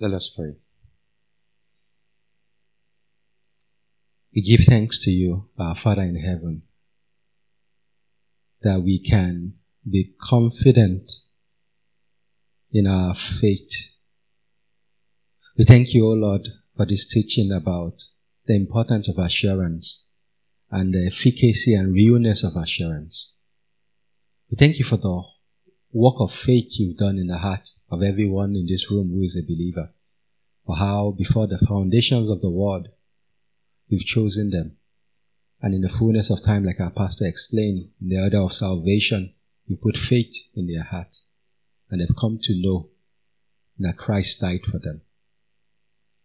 [0.04, 0.58] Let us pray.
[4.36, 6.64] We give thanks to you, our Father in heaven
[8.64, 9.54] that we can
[9.90, 11.10] be confident
[12.70, 14.02] in our faith.
[15.58, 17.94] We thank you, O Lord, for this teaching about
[18.46, 20.10] the importance of assurance
[20.70, 23.36] and the efficacy and realness of assurance.
[24.52, 25.24] We thank you for the
[25.94, 29.38] work of faith you've done in the heart of everyone in this room who is
[29.38, 29.94] a believer,
[30.66, 32.88] for how before the foundations of the world,
[33.88, 34.78] you've chosen them.
[35.62, 39.34] And in the fullness of time, like our pastor explained, in the order of salvation,
[39.66, 41.32] you put faith in their hearts.
[41.90, 42.90] And they've come to know
[43.80, 45.02] that Christ died for them.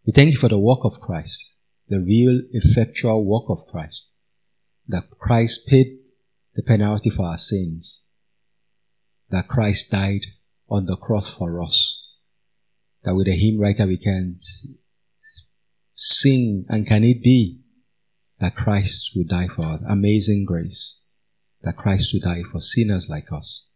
[0.05, 4.15] We thank you for the work of Christ, the real effectual work of Christ,
[4.87, 5.99] that Christ paid
[6.55, 8.08] the penalty for our sins,
[9.31, 10.25] that Christ died
[10.69, 12.13] on the cross for us,
[13.03, 14.39] that with a hymn writer we can
[15.95, 17.59] sing and can it be
[18.39, 19.83] that Christ would die for us.
[19.89, 21.03] Amazing grace.
[21.61, 23.71] That Christ would die for sinners like us.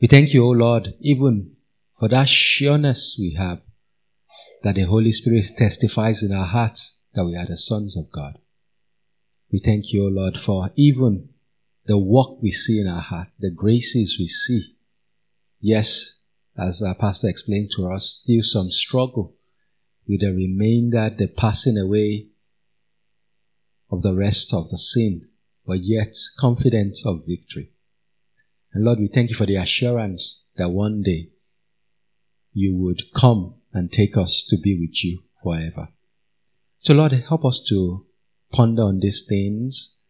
[0.00, 1.56] We thank you, O Lord, even
[1.92, 3.62] for that sureness we have
[4.62, 8.38] that the Holy Spirit testifies in our hearts that we are the sons of God.
[9.50, 11.30] We thank you, O Lord, for even
[11.86, 14.62] the work we see in our heart, the graces we see.
[15.60, 19.34] Yes, as our pastor explained to us, still some struggle
[20.06, 22.28] with the remainder, the passing away
[23.90, 25.28] of the rest of the sin
[25.66, 27.70] but yet confident of victory.
[28.72, 31.28] And Lord, we thank you for the assurance that one day
[32.52, 35.88] you would come and take us to be with you forever.
[36.78, 38.06] So Lord, help us to
[38.50, 40.01] ponder on these things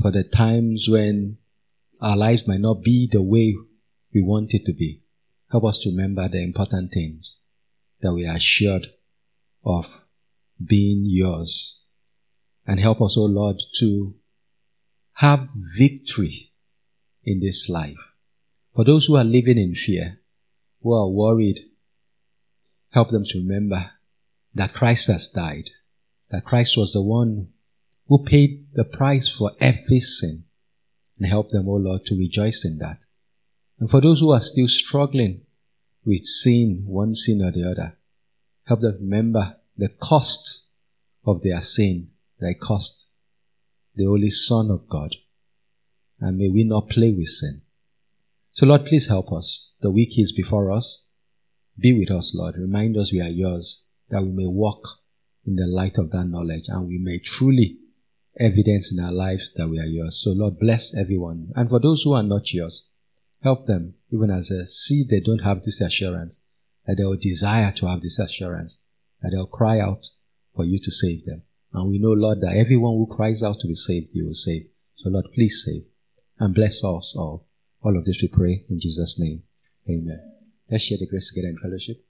[0.00, 1.38] for the times when
[2.00, 3.54] our lives might not be the way
[4.12, 5.02] we want it to be.
[5.50, 7.46] Help us to remember the important things
[8.00, 8.86] that we are assured
[9.64, 10.04] of
[10.62, 11.88] being yours.
[12.66, 14.14] And help us, O oh Lord, to
[15.14, 16.52] have victory
[17.22, 17.96] in this life.
[18.74, 20.20] For those who are living in fear,
[20.82, 21.60] who are worried,
[22.92, 23.92] help them to remember
[24.54, 25.70] that Christ has died,
[26.30, 27.48] that Christ was the one
[28.06, 30.44] who paid the price for every sin,
[31.18, 33.06] and help them, O oh Lord, to rejoice in that.
[33.78, 35.42] And for those who are still struggling
[36.04, 37.96] with sin, one sin or the other,
[38.66, 40.80] help them remember the cost
[41.24, 43.16] of their sin, they cost
[43.94, 45.14] the only Son of God.
[46.20, 47.60] And may we not play with sin.
[48.52, 49.78] So Lord, please help us.
[49.80, 51.12] The week is before us.
[51.78, 52.54] Be with us, Lord.
[52.56, 54.80] Remind us we are yours, that we may walk
[55.44, 57.78] in the light of that knowledge and we may truly
[58.38, 60.20] evidence in our lives that we are yours.
[60.22, 61.52] So Lord, bless everyone.
[61.54, 62.96] And for those who are not yours,
[63.42, 66.46] help them, even as a seed they don't have this assurance,
[66.86, 68.84] that they will desire to have this assurance,
[69.20, 70.06] that they'll cry out
[70.54, 71.42] for you to save them.
[71.72, 74.62] And we know, Lord, that everyone who cries out to be saved, you will save.
[74.96, 75.92] So Lord, please save
[76.38, 77.46] and bless us all.
[77.82, 79.42] All of this we pray in Jesus' name.
[79.88, 80.36] Amen.
[80.70, 82.04] Let's share the grace together in fellowship.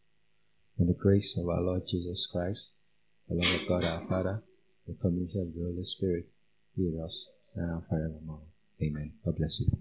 [0.78, 2.80] And the grace of our Lord Jesus Christ,
[3.28, 4.42] the love of God our Father,
[4.86, 6.26] the community of the Holy Spirit
[6.76, 8.42] be with us now and forevermore.
[8.82, 9.14] Amen.
[9.24, 9.74] God bless you.